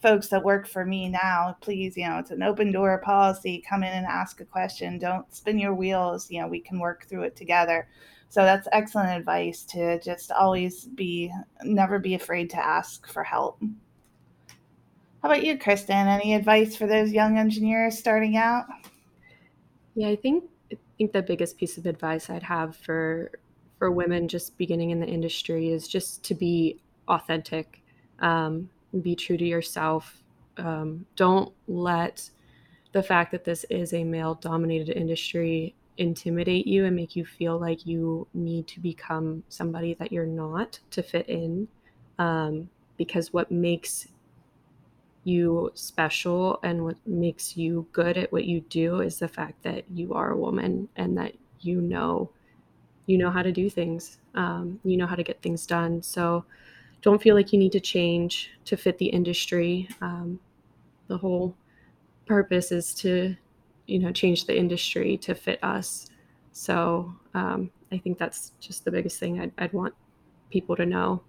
folks 0.02 0.28
that 0.28 0.44
work 0.44 0.66
for 0.68 0.84
me 0.84 1.08
now. 1.08 1.56
Please, 1.60 1.96
you 1.96 2.08
know, 2.08 2.18
it's 2.18 2.30
an 2.30 2.42
open 2.42 2.72
door 2.72 2.98
policy. 2.98 3.62
Come 3.68 3.82
in 3.82 3.92
and 3.92 4.06
ask 4.06 4.40
a 4.40 4.44
question. 4.44 4.98
Don't 4.98 5.32
spin 5.34 5.58
your 5.58 5.74
wheels. 5.74 6.30
You 6.30 6.42
know, 6.42 6.48
we 6.48 6.60
can 6.60 6.78
work 6.78 7.06
through 7.06 7.24
it 7.24 7.36
together. 7.36 7.88
So 8.30 8.44
that's 8.44 8.68
excellent 8.70 9.10
advice 9.10 9.64
to 9.64 9.98
just 10.00 10.30
always 10.30 10.84
be, 10.84 11.32
never 11.64 11.98
be 11.98 12.14
afraid 12.14 12.48
to 12.50 12.64
ask 12.64 13.08
for 13.08 13.24
help. 13.24 13.60
How 15.20 15.28
about 15.28 15.44
you, 15.44 15.58
Kristen? 15.58 16.06
Any 16.06 16.34
advice 16.34 16.76
for 16.76 16.86
those 16.86 17.10
young 17.10 17.38
engineers 17.38 17.98
starting 17.98 18.36
out? 18.36 18.66
Yeah, 19.96 20.08
I 20.08 20.16
think 20.16 20.44
I 20.72 20.76
think 20.96 21.12
the 21.12 21.22
biggest 21.22 21.58
piece 21.58 21.76
of 21.76 21.86
advice 21.86 22.30
I'd 22.30 22.44
have 22.44 22.76
for 22.76 23.32
for 23.78 23.90
women 23.90 24.28
just 24.28 24.56
beginning 24.56 24.90
in 24.90 25.00
the 25.00 25.06
industry 25.06 25.70
is 25.70 25.88
just 25.88 26.22
to 26.24 26.34
be 26.34 26.80
authentic, 27.08 27.82
um, 28.20 28.70
be 29.02 29.16
true 29.16 29.36
to 29.36 29.44
yourself. 29.44 30.22
Um, 30.56 31.04
don't 31.16 31.52
let 31.66 32.30
the 32.92 33.02
fact 33.02 33.32
that 33.32 33.44
this 33.44 33.64
is 33.70 33.92
a 33.92 34.04
male 34.04 34.34
dominated 34.36 34.96
industry 34.96 35.74
intimidate 36.00 36.66
you 36.66 36.86
and 36.86 36.96
make 36.96 37.14
you 37.14 37.24
feel 37.24 37.58
like 37.58 37.86
you 37.86 38.26
need 38.32 38.66
to 38.68 38.80
become 38.80 39.44
somebody 39.48 39.94
that 39.94 40.10
you're 40.10 40.26
not 40.26 40.80
to 40.90 41.02
fit 41.02 41.28
in. 41.28 41.68
Um, 42.18 42.70
because 42.96 43.32
what 43.32 43.50
makes 43.50 44.08
you 45.24 45.70
special 45.74 46.58
and 46.62 46.82
what 46.84 46.96
makes 47.06 47.56
you 47.56 47.86
good 47.92 48.16
at 48.16 48.32
what 48.32 48.46
you 48.46 48.60
do 48.62 49.00
is 49.00 49.18
the 49.18 49.28
fact 49.28 49.62
that 49.62 49.84
you 49.90 50.14
are 50.14 50.30
a 50.30 50.36
woman 50.36 50.88
and 50.96 51.16
that 51.16 51.34
you 51.60 51.80
know 51.80 52.30
you 53.06 53.18
know 53.18 53.30
how 53.30 53.42
to 53.42 53.52
do 53.52 53.68
things 53.68 54.18
um, 54.34 54.80
you 54.82 54.96
know 54.96 55.06
how 55.06 55.14
to 55.14 55.22
get 55.22 55.42
things 55.42 55.66
done 55.66 56.02
so 56.02 56.44
don't 57.02 57.20
feel 57.20 57.34
like 57.34 57.52
you 57.52 57.58
need 57.58 57.72
to 57.72 57.80
change 57.80 58.50
to 58.64 58.76
fit 58.76 58.96
the 58.98 59.06
industry 59.06 59.88
um, 60.00 60.40
the 61.08 61.18
whole 61.18 61.54
purpose 62.26 62.72
is 62.72 62.94
to 62.94 63.36
you 63.90 63.98
know 63.98 64.12
change 64.12 64.46
the 64.46 64.56
industry 64.56 65.16
to 65.18 65.34
fit 65.34 65.62
us. 65.62 66.08
So 66.52 67.14
um, 67.34 67.70
i 67.92 67.98
think 67.98 68.18
that's 68.18 68.52
just 68.60 68.84
the 68.84 68.90
biggest 68.90 69.18
thing 69.18 69.40
I'd, 69.40 69.52
I'd 69.58 69.72
want 69.72 69.94
people 70.50 70.76
to 70.76 70.86
know. 70.86 71.22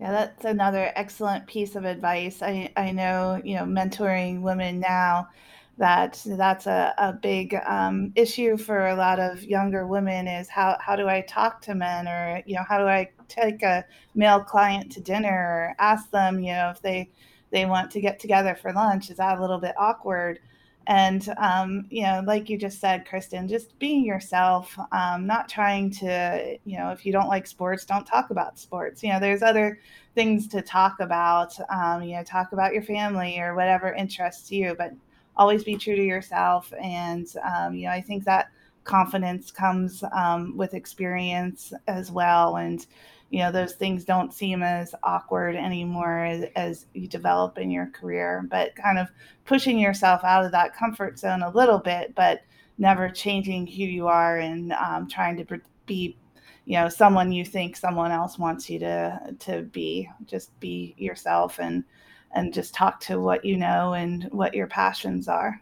Yeah 0.00 0.12
that's 0.12 0.44
another 0.44 0.92
excellent 0.94 1.46
piece 1.46 1.76
of 1.76 1.84
advice. 1.84 2.42
I, 2.42 2.72
I 2.76 2.90
know 2.92 3.40
you 3.44 3.56
know 3.56 3.64
mentoring 3.64 4.42
women 4.42 4.80
now 4.80 5.28
that 5.76 6.22
that's 6.24 6.66
a, 6.68 6.94
a 6.98 7.12
big 7.12 7.56
um, 7.66 8.12
issue 8.14 8.56
for 8.56 8.86
a 8.86 8.94
lot 8.94 9.18
of 9.18 9.42
younger 9.42 9.88
women 9.88 10.28
is 10.28 10.48
how, 10.48 10.76
how 10.80 10.94
do 10.94 11.08
i 11.08 11.20
talk 11.22 11.60
to 11.62 11.74
men 11.74 12.06
or 12.06 12.40
you 12.46 12.54
know 12.54 12.62
how 12.68 12.78
do 12.78 12.84
i 12.84 13.10
take 13.26 13.60
a 13.62 13.84
male 14.14 14.38
client 14.38 14.92
to 14.92 15.00
dinner 15.00 15.28
or 15.28 15.74
ask 15.80 16.10
them 16.12 16.38
you 16.38 16.52
know 16.52 16.70
if 16.70 16.80
they 16.80 17.10
they 17.54 17.64
want 17.64 17.90
to 17.92 18.00
get 18.00 18.18
together 18.18 18.54
for 18.54 18.72
lunch? 18.72 19.08
Is 19.08 19.16
that 19.18 19.38
a 19.38 19.40
little 19.40 19.60
bit 19.60 19.74
awkward 19.78 20.40
and 20.86 21.34
um, 21.38 21.86
you 21.90 22.02
know 22.02 22.22
like 22.26 22.48
you 22.48 22.58
just 22.58 22.80
said 22.80 23.06
kristen 23.06 23.48
just 23.48 23.78
being 23.78 24.04
yourself 24.04 24.78
um, 24.92 25.26
not 25.26 25.48
trying 25.48 25.90
to 25.90 26.58
you 26.64 26.76
know 26.76 26.90
if 26.90 27.06
you 27.06 27.12
don't 27.12 27.28
like 27.28 27.46
sports 27.46 27.84
don't 27.84 28.06
talk 28.06 28.30
about 28.30 28.58
sports. 28.58 29.02
You 29.02 29.12
know 29.12 29.20
there's 29.20 29.42
other 29.42 29.78
things 30.14 30.46
to 30.48 30.62
talk 30.62 30.96
about 31.00 31.54
um, 31.70 32.02
you 32.02 32.16
know 32.16 32.24
talk 32.24 32.52
about 32.52 32.72
your 32.72 32.82
family 32.82 33.38
or 33.38 33.54
whatever 33.54 33.92
interests 33.94 34.50
you 34.50 34.74
but 34.76 34.92
always 35.36 35.64
be 35.64 35.76
true 35.76 35.96
to 35.96 36.04
yourself. 36.04 36.72
And 36.80 37.26
um, 37.42 37.74
you 37.74 37.86
know 37.86 37.92
i 37.92 38.00
think 38.00 38.24
that 38.24 38.50
confidence 38.84 39.50
comes 39.50 40.04
um, 40.12 40.56
with 40.56 40.74
experience 40.74 41.72
as 41.88 42.12
well. 42.12 42.56
And 42.56 42.86
you 43.30 43.40
know 43.40 43.50
those 43.50 43.74
things 43.74 44.04
don't 44.04 44.32
seem 44.32 44.62
as 44.62 44.94
awkward 45.02 45.56
anymore 45.56 46.24
as, 46.24 46.44
as, 46.56 46.86
you 46.94 47.08
develop 47.08 47.58
in 47.58 47.70
your 47.70 47.86
career 47.86 48.46
but 48.50 48.74
kind 48.76 48.98
of 48.98 49.08
pushing 49.44 49.78
yourself 49.78 50.22
out 50.24 50.44
of 50.44 50.52
that 50.52 50.76
comfort 50.76 51.18
zone 51.18 51.42
a 51.42 51.50
little 51.50 51.78
bit 51.78 52.14
but 52.14 52.42
never 52.78 53.08
changing 53.08 53.66
who 53.66 53.84
you 53.84 54.06
are 54.06 54.38
and 54.38 54.72
um, 54.72 55.08
trying 55.08 55.36
to 55.36 55.60
be 55.86 56.16
you 56.64 56.78
know 56.78 56.88
someone 56.88 57.32
you 57.32 57.44
think 57.44 57.76
someone 57.76 58.10
else 58.10 58.38
wants 58.38 58.68
you 58.70 58.78
to 58.78 59.34
to 59.38 59.62
be. 59.62 60.08
Just 60.26 60.58
be 60.60 60.94
yourself 60.96 61.58
and 61.60 61.84
and 62.32 62.52
just 62.52 62.74
talk 62.74 63.00
to 63.00 63.20
what 63.20 63.44
you 63.44 63.56
know 63.56 63.94
and 63.94 64.24
what 64.32 64.54
your 64.54 64.66
passions 64.66 65.28
are 65.28 65.60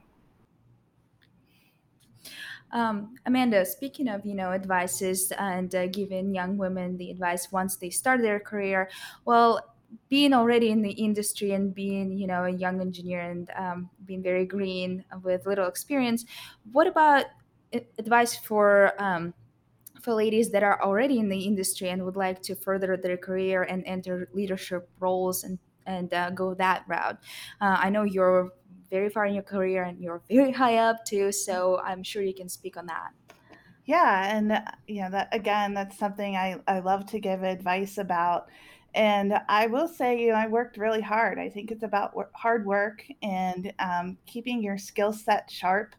um, 2.72 3.14
Amanda, 3.26 3.64
speaking 3.64 4.08
of 4.08 4.24
you 4.24 4.34
know 4.34 4.52
advices 4.52 5.32
and 5.32 5.74
uh, 5.74 5.86
giving 5.88 6.34
young 6.34 6.56
women 6.56 6.96
the 6.96 7.10
advice 7.10 7.52
once 7.52 7.76
they 7.76 7.90
start 7.90 8.22
their 8.22 8.40
career, 8.40 8.90
well, 9.24 9.74
being 10.08 10.32
already 10.32 10.70
in 10.70 10.82
the 10.82 10.92
industry 10.92 11.52
and 11.52 11.74
being 11.74 12.12
you 12.18 12.26
know 12.26 12.44
a 12.44 12.50
young 12.50 12.80
engineer 12.80 13.20
and 13.20 13.50
um, 13.56 13.90
being 14.04 14.22
very 14.22 14.46
green 14.46 15.04
with 15.22 15.46
little 15.46 15.66
experience, 15.68 16.24
what 16.72 16.86
about 16.86 17.26
advice 17.98 18.36
for 18.36 18.92
um, 19.02 19.34
for 20.02 20.14
ladies 20.14 20.50
that 20.50 20.62
are 20.62 20.82
already 20.82 21.18
in 21.18 21.28
the 21.28 21.40
industry 21.40 21.88
and 21.88 22.04
would 22.04 22.16
like 22.16 22.42
to 22.42 22.54
further 22.56 22.96
their 22.96 23.16
career 23.16 23.62
and 23.62 23.84
enter 23.86 24.28
leadership 24.32 24.88
roles 24.98 25.44
and 25.44 25.58
and 25.86 26.12
uh, 26.14 26.30
go 26.30 26.54
that 26.54 26.84
route? 26.88 27.18
Uh, 27.60 27.76
I 27.78 27.90
know 27.90 28.02
you're 28.04 28.52
very 28.92 29.08
far 29.08 29.24
in 29.24 29.32
your 29.34 29.42
career 29.42 29.84
and 29.84 29.98
you're 29.98 30.20
very 30.30 30.52
high 30.52 30.76
up 30.76 31.04
too. 31.04 31.32
So 31.32 31.80
I'm 31.82 32.04
sure 32.04 32.22
you 32.22 32.34
can 32.34 32.48
speak 32.48 32.76
on 32.76 32.86
that. 32.86 33.10
Yeah, 33.86 34.36
and 34.36 34.52
uh, 34.52 34.60
you 34.86 35.00
know 35.02 35.10
that 35.10 35.28
again, 35.32 35.74
that's 35.74 35.98
something 35.98 36.36
I 36.36 36.60
I 36.68 36.78
love 36.78 37.06
to 37.06 37.18
give 37.18 37.42
advice 37.42 37.98
about. 37.98 38.46
And 38.94 39.34
I 39.48 39.66
will 39.66 39.88
say, 39.88 40.20
you 40.20 40.28
know, 40.28 40.34
I 40.34 40.46
worked 40.46 40.76
really 40.76 41.00
hard. 41.00 41.38
I 41.38 41.48
think 41.48 41.70
it's 41.70 41.82
about 41.82 42.12
hard 42.34 42.66
work 42.66 43.02
and 43.22 43.72
um, 43.78 44.18
keeping 44.26 44.62
your 44.62 44.76
skill 44.76 45.14
set 45.14 45.50
sharp. 45.50 45.96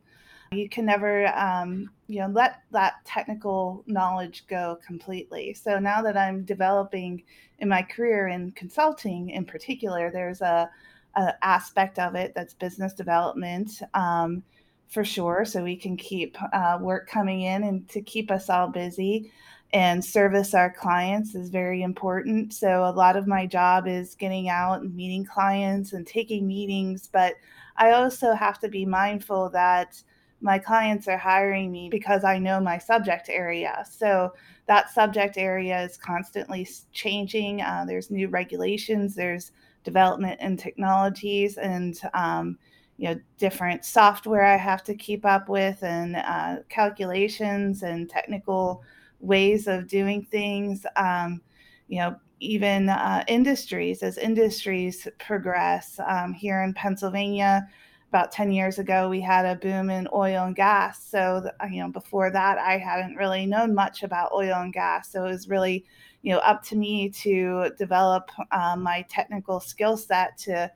You 0.52 0.70
can 0.70 0.86
never, 0.86 1.28
um, 1.36 1.90
you 2.06 2.20
know, 2.20 2.28
let 2.28 2.62
that 2.70 3.04
technical 3.04 3.84
knowledge 3.88 4.46
go 4.48 4.78
completely. 4.86 5.56
So 5.56 5.80
now 5.80 6.04
that 6.04 6.16
I'm 6.16 6.46
developing 6.46 7.24
in 7.58 7.68
my 7.68 7.82
career 7.82 8.28
in 8.28 8.52
consulting, 8.52 9.32
in 9.32 9.44
particular, 9.44 10.12
there's 10.12 10.42
a 10.42 10.70
uh, 11.16 11.32
aspect 11.42 12.00
of 12.00 12.16
it 12.16 12.34
that's 12.36 12.54
business 12.54 12.94
development 12.94 13.82
um, 13.94 14.44
for 14.90 15.04
sure, 15.04 15.44
so 15.46 15.64
we 15.64 15.76
can 15.76 15.98
keep 15.98 16.38
uh, 16.54 16.78
work 16.80 17.10
coming 17.10 17.42
in 17.42 17.64
and 17.64 17.88
to 17.90 18.02
keep 18.02 18.30
us 18.30 18.50
all 18.50 18.68
busy 18.68 19.32
and 19.74 20.06
service 20.06 20.54
our 20.54 20.72
clients 20.72 21.34
is 21.34 21.50
very 21.50 21.82
important. 21.82 22.54
So, 22.54 22.86
a 22.86 22.94
lot 22.94 23.18
of 23.18 23.28
my 23.28 23.48
job 23.48 23.88
is 23.88 24.14
getting 24.14 24.48
out 24.48 24.82
and 24.82 24.96
meeting 24.96 25.26
clients 25.26 25.94
and 25.94 26.06
taking 26.06 26.48
meetings, 26.48 27.10
but 27.12 27.34
I 27.76 27.92
also 27.92 28.34
have 28.34 28.60
to 28.60 28.70
be 28.70 28.86
mindful 28.86 29.50
that 29.50 30.02
my 30.42 30.60
clients 30.60 31.08
are 31.08 31.18
hiring 31.18 31.72
me 31.72 31.90
because 31.90 32.24
I 32.24 32.38
know 32.38 32.60
my 32.60 32.78
subject 32.78 33.30
area. 33.30 33.84
So, 33.90 34.34
that 34.68 34.92
subject 34.92 35.38
area 35.38 35.82
is 35.82 35.98
constantly 35.98 36.68
changing. 36.92 37.62
Uh, 37.62 37.84
there's 37.88 38.12
new 38.12 38.28
regulations, 38.28 39.16
there's 39.16 39.52
development 39.84 40.38
and 40.40 40.58
technologies, 40.60 41.58
and 41.58 42.00
um, 42.14 42.58
you 42.98 43.10
know 43.10 43.20
different 43.38 43.86
software 43.86 44.46
I 44.46 44.58
have 44.58 44.84
to 44.86 44.96
keep 44.96 45.26
up 45.26 45.50
with, 45.50 45.84
and 45.84 46.16
uh, 46.16 46.58
calculations 46.70 47.84
and 47.84 48.10
technical 48.10 48.84
ways 49.20 49.68
of 49.68 49.88
doing 49.88 50.24
things. 50.24 50.86
Um, 50.96 51.42
you 51.88 52.00
know, 52.00 52.16
even 52.40 52.90
uh, 52.90 53.24
industries 53.28 54.04
as 54.04 54.18
industries 54.18 55.08
progress. 55.20 56.00
Um, 56.06 56.34
here 56.34 56.62
in 56.64 56.74
Pennsylvania, 56.74 57.68
about 58.10 58.32
10 58.32 58.52
years 58.52 58.80
ago, 58.80 59.10
we 59.10 59.20
had 59.20 59.46
a 59.46 59.56
boom 59.56 59.90
in 59.90 60.08
oil 60.14 60.46
and 60.46 60.56
gas. 60.56 61.04
So, 61.04 61.50
you 61.72 61.82
know, 61.82 61.90
before 61.90 62.30
that, 62.30 62.58
I 62.60 62.78
hadn't 62.78 63.16
really 63.16 63.46
known 63.46 63.74
much 63.74 64.04
about 64.04 64.34
oil 64.34 64.56
and 64.56 64.74
gas. 64.74 65.12
So 65.12 65.26
it 65.26 65.30
was 65.30 65.48
really, 65.50 65.86
you 66.24 66.32
know, 66.32 66.40
up 66.40 66.64
to 66.64 66.76
me 66.76 67.10
to 67.10 67.70
develop 67.78 68.32
um, 68.52 68.82
my 68.82 69.06
technical 69.10 69.60
skill 69.60 69.96
set 69.96 70.38
to 70.40 70.72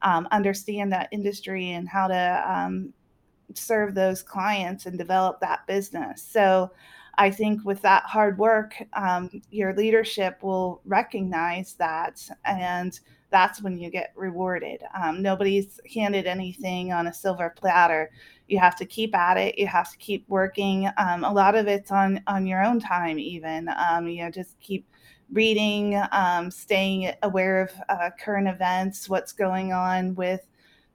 um, 0.00 0.26
understand 0.30 0.92
that 0.92 1.08
industry 1.12 1.72
and 1.72 1.88
how 1.88 2.08
to 2.08 2.44
um, 2.46 2.92
serve 3.54 3.94
those 3.94 4.22
clients 4.22 4.86
and 4.86 4.96
develop 4.96 5.40
that 5.40 5.66
business. 5.66 6.22
So, 6.22 6.70
I 7.18 7.30
think 7.30 7.64
with 7.64 7.82
that 7.82 8.04
hard 8.04 8.38
work, 8.38 8.74
um, 8.94 9.42
your 9.50 9.74
leadership 9.74 10.42
will 10.42 10.80
recognize 10.86 11.74
that, 11.74 12.26
and 12.44 12.98
that's 13.30 13.62
when 13.62 13.78
you 13.78 13.90
get 13.90 14.12
rewarded. 14.16 14.82
Um, 14.94 15.22
nobody's 15.22 15.78
handed 15.94 16.26
anything 16.26 16.92
on 16.92 17.08
a 17.08 17.14
silver 17.14 17.50
platter. 17.56 18.10
You 18.48 18.58
have 18.58 18.76
to 18.76 18.86
keep 18.86 19.14
at 19.14 19.36
it. 19.36 19.58
You 19.58 19.66
have 19.66 19.90
to 19.90 19.98
keep 19.98 20.28
working. 20.28 20.88
Um, 20.96 21.24
a 21.24 21.32
lot 21.32 21.54
of 21.54 21.68
it's 21.68 21.90
on 21.90 22.22
on 22.26 22.46
your 22.46 22.64
own 22.64 22.80
time, 22.80 23.18
even. 23.18 23.68
Um, 23.76 24.08
you 24.08 24.24
know, 24.24 24.30
just 24.30 24.58
keep 24.60 24.86
reading, 25.32 26.00
um, 26.12 26.50
staying 26.50 27.12
aware 27.22 27.62
of 27.62 27.70
uh, 27.88 28.10
current 28.22 28.48
events, 28.48 29.08
what's 29.08 29.32
going 29.32 29.72
on 29.72 30.14
with 30.14 30.46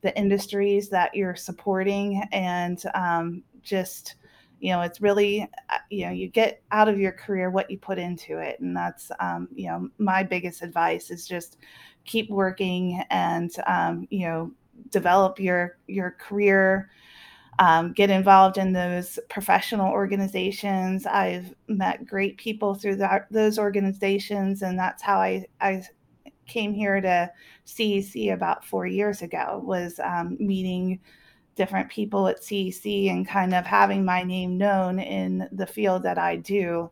the 0.01 0.17
industries 0.17 0.89
that 0.89 1.13
you're 1.15 1.35
supporting, 1.35 2.23
and 2.31 2.83
um, 2.93 3.43
just 3.63 4.15
you 4.59 4.71
know 4.71 4.81
it's 4.81 5.01
really 5.01 5.49
uh, 5.69 5.77
you 5.89 6.05
know 6.05 6.11
you 6.11 6.27
get 6.27 6.61
out 6.71 6.87
of 6.87 6.99
your 6.99 7.11
career 7.11 7.49
what 7.49 7.69
you 7.69 7.77
put 7.77 7.97
into 7.97 8.37
it. 8.37 8.59
And 8.59 8.75
that's 8.75 9.11
um, 9.19 9.47
you 9.53 9.67
know 9.67 9.89
my 9.97 10.23
biggest 10.23 10.61
advice 10.61 11.09
is 11.09 11.27
just 11.27 11.57
keep 12.05 12.29
working 12.29 13.03
and 13.09 13.51
um, 13.65 14.07
you 14.09 14.27
know 14.27 14.51
develop 14.91 15.39
your 15.39 15.77
your 15.87 16.11
career 16.11 16.89
um, 17.59 17.93
get 17.93 18.09
involved 18.09 18.57
in 18.57 18.73
those 18.73 19.17
professional 19.29 19.91
organizations. 19.91 21.05
I've 21.05 21.53
met 21.67 22.05
great 22.05 22.37
people 22.37 22.75
through 22.75 23.01
those 23.31 23.57
organizations 23.57 24.61
and 24.61 24.77
that's 24.77 25.01
how 25.01 25.19
i 25.19 25.45
i 25.59 25.83
came 26.47 26.73
here 26.73 27.01
to 27.01 27.29
CEC 27.65 28.33
about 28.33 28.65
four 28.65 28.87
years 28.87 29.21
ago 29.21 29.61
was 29.63 29.99
um, 30.03 30.37
meeting 30.39 30.99
different 31.55 31.89
people 31.89 32.27
at 32.27 32.41
CEC 32.41 33.11
and 33.11 33.27
kind 33.27 33.53
of 33.53 33.65
having 33.65 34.05
my 34.05 34.23
name 34.23 34.57
known 34.57 34.99
in 34.99 35.49
the 35.51 35.67
field 35.67 36.03
that 36.03 36.17
I 36.17 36.37
do, 36.37 36.89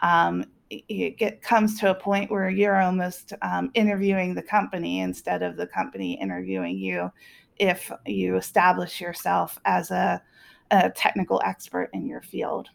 um, 0.00 0.44
it 0.70 1.16
get, 1.16 1.40
comes 1.40 1.80
to 1.80 1.90
a 1.90 1.94
point 1.94 2.30
where 2.30 2.50
you're 2.50 2.82
almost 2.82 3.32
um, 3.40 3.70
interviewing 3.72 4.34
the 4.34 4.42
company 4.42 5.00
instead 5.00 5.42
of 5.42 5.56
the 5.56 5.66
company 5.66 6.20
interviewing 6.20 6.76
you 6.76 7.10
if 7.58 7.90
you 8.06 8.36
establish 8.36 9.00
yourself 9.00 9.58
as 9.64 9.90
a, 9.90 10.22
a 10.70 10.90
technical 10.90 11.40
expert 11.44 11.90
in 11.92 12.06
your 12.06 12.22
field. 12.22 12.68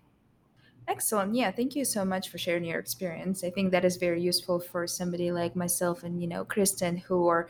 Excellent. 0.88 1.34
Yeah, 1.34 1.50
thank 1.52 1.76
you 1.76 1.86
so 1.86 2.04
much 2.04 2.30
for 2.30 2.38
sharing 2.38 2.66
your 2.66 2.80
experience. 2.80 3.44
I 3.44 3.50
think 3.50 3.72
that 3.72 3.86
is 3.86 3.96
very 3.96 4.22
useful 4.22 4.60
for 4.60 4.86
somebody 4.86 5.32
like 5.32 5.56
myself 5.56 6.04
and 6.04 6.22
you 6.22 6.28
know 6.28 6.44
Kristen, 6.44 6.98
who 6.98 7.28
are 7.28 7.48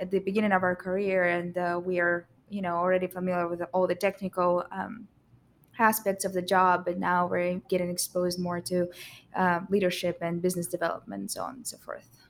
at 0.00 0.10
the 0.10 0.18
beginning 0.18 0.52
of 0.52 0.64
our 0.64 0.74
career 0.74 1.28
and 1.28 1.56
uh, 1.56 1.80
we 1.82 2.00
are 2.00 2.26
you 2.50 2.60
know 2.60 2.74
already 2.74 3.06
familiar 3.06 3.48
with 3.48 3.62
all 3.72 3.86
the 3.86 3.94
technical 3.94 4.64
um, 4.72 5.06
aspects 5.78 6.24
of 6.24 6.32
the 6.32 6.42
job 6.42 6.84
but 6.84 6.98
now 6.98 7.26
we're 7.26 7.60
getting 7.70 7.88
exposed 7.88 8.38
more 8.38 8.60
to 8.60 8.86
uh, 9.36 9.60
leadership 9.70 10.18
and 10.20 10.42
business 10.42 10.66
development 10.66 11.20
and 11.20 11.30
so 11.30 11.42
on 11.42 11.54
and 11.54 11.66
so 11.66 11.78
forth 11.78 12.21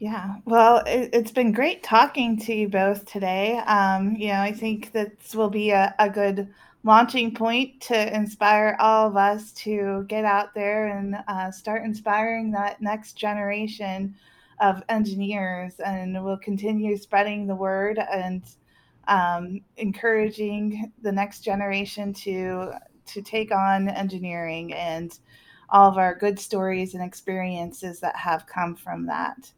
yeah 0.00 0.36
well 0.46 0.82
it, 0.86 1.14
has 1.14 1.30
been 1.30 1.52
great 1.52 1.82
talking 1.82 2.36
to 2.36 2.54
you 2.54 2.68
both 2.68 3.04
today 3.04 3.58
um, 3.66 4.16
you 4.16 4.28
know 4.28 4.40
i 4.40 4.52
think 4.52 4.90
this 4.92 5.34
will 5.34 5.50
be 5.50 5.70
a, 5.70 5.94
a 5.98 6.10
good 6.10 6.48
launching 6.82 7.32
point 7.32 7.78
to 7.80 8.16
inspire 8.16 8.76
all 8.80 9.06
of 9.06 9.16
us 9.16 9.52
to 9.52 10.04
get 10.08 10.24
out 10.24 10.54
there 10.54 10.86
and 10.96 11.16
uh, 11.28 11.50
start 11.50 11.84
inspiring 11.84 12.50
that 12.50 12.80
next 12.80 13.12
generation 13.12 14.14
of 14.60 14.82
engineers 14.88 15.74
and 15.84 16.22
we'll 16.24 16.38
continue 16.38 16.96
spreading 16.96 17.46
the 17.46 17.54
word 17.54 17.98
and 18.10 18.42
um, 19.08 19.60
encouraging 19.76 20.90
the 21.02 21.12
next 21.12 21.40
generation 21.40 22.12
to 22.14 22.72
to 23.06 23.20
take 23.20 23.52
on 23.52 23.88
engineering 23.88 24.72
and 24.72 25.18
all 25.68 25.90
of 25.90 25.98
our 25.98 26.14
good 26.14 26.38
stories 26.38 26.94
and 26.94 27.02
experiences 27.02 28.00
that 28.00 28.16
have 28.16 28.46
come 28.46 28.74
from 28.74 29.06
that. 29.06 29.50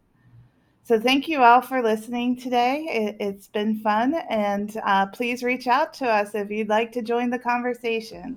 So, 0.84 0.98
thank 0.98 1.28
you 1.28 1.42
all 1.42 1.60
for 1.60 1.80
listening 1.80 2.36
today. 2.36 3.14
It, 3.20 3.22
has 3.22 3.46
been 3.48 3.78
fun, 3.78 4.16
and 4.28 4.76
uh, 4.84 5.06
please 5.06 5.44
reach 5.44 5.68
out 5.68 5.94
to 5.94 6.06
us 6.06 6.34
if 6.34 6.50
you'd 6.50 6.68
like 6.68 6.90
to 6.92 7.02
join 7.02 7.30
the 7.30 7.38
conversation. 7.38 8.36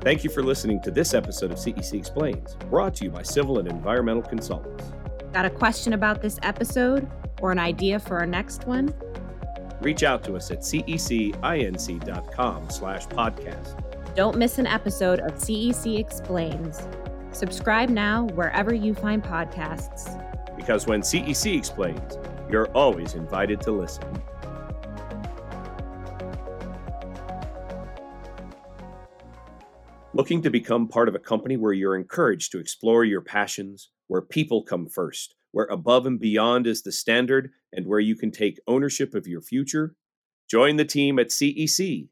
Thank 0.00 0.24
you 0.24 0.28
for 0.28 0.42
listening 0.42 0.82
to 0.82 0.90
this 0.90 1.14
episode 1.14 1.50
of 1.50 1.56
CEC 1.56 1.94
Explains, 1.94 2.56
brought 2.68 2.94
to 2.96 3.04
you 3.04 3.10
by 3.10 3.22
Civil 3.22 3.58
and 3.58 3.68
Environmental 3.68 4.22
Consultants. 4.22 4.92
Got 5.32 5.46
a 5.46 5.50
question 5.50 5.92
about 5.94 6.20
this 6.20 6.38
episode 6.42 7.10
or 7.40 7.52
an 7.52 7.58
idea 7.58 7.98
for 7.98 8.18
our 8.18 8.26
next 8.26 8.66
one? 8.66 8.92
Reach 9.80 10.02
out 10.02 10.22
to 10.24 10.34
us 10.36 10.50
at 10.50 10.60
cecinc.com 10.60 11.40
slash 12.70 13.06
podcast. 13.06 14.14
Don't 14.14 14.36
miss 14.36 14.58
an 14.58 14.66
episode 14.66 15.20
of 15.20 15.34
CEC 15.34 15.98
Explains. 15.98 16.86
Subscribe 17.34 17.88
now 17.88 18.26
wherever 18.34 18.72
you 18.72 18.94
find 18.94 19.22
podcasts. 19.22 20.20
Because 20.56 20.86
when 20.86 21.02
CEC 21.02 21.58
explains, 21.58 22.16
you're 22.48 22.68
always 22.68 23.14
invited 23.14 23.60
to 23.62 23.72
listen. 23.72 24.04
Looking 30.12 30.42
to 30.42 30.50
become 30.50 30.86
part 30.86 31.08
of 31.08 31.16
a 31.16 31.18
company 31.18 31.56
where 31.56 31.72
you're 31.72 31.96
encouraged 31.96 32.52
to 32.52 32.60
explore 32.60 33.04
your 33.04 33.20
passions, 33.20 33.90
where 34.06 34.22
people 34.22 34.62
come 34.62 34.86
first, 34.86 35.34
where 35.50 35.66
above 35.66 36.06
and 36.06 36.20
beyond 36.20 36.68
is 36.68 36.82
the 36.82 36.92
standard, 36.92 37.50
and 37.72 37.84
where 37.88 37.98
you 37.98 38.14
can 38.14 38.30
take 38.30 38.60
ownership 38.68 39.12
of 39.12 39.26
your 39.26 39.42
future? 39.42 39.96
Join 40.48 40.76
the 40.76 40.84
team 40.84 41.18
at 41.18 41.30
CEC. 41.30 42.06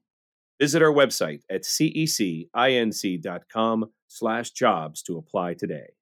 Visit 0.60 0.82
our 0.82 0.92
website 0.92 1.42
at 1.48 1.62
cecinc.com 1.62 2.50
slash 4.12 4.50
jobs 4.50 5.02
to 5.02 5.16
apply 5.16 5.54
today. 5.54 5.94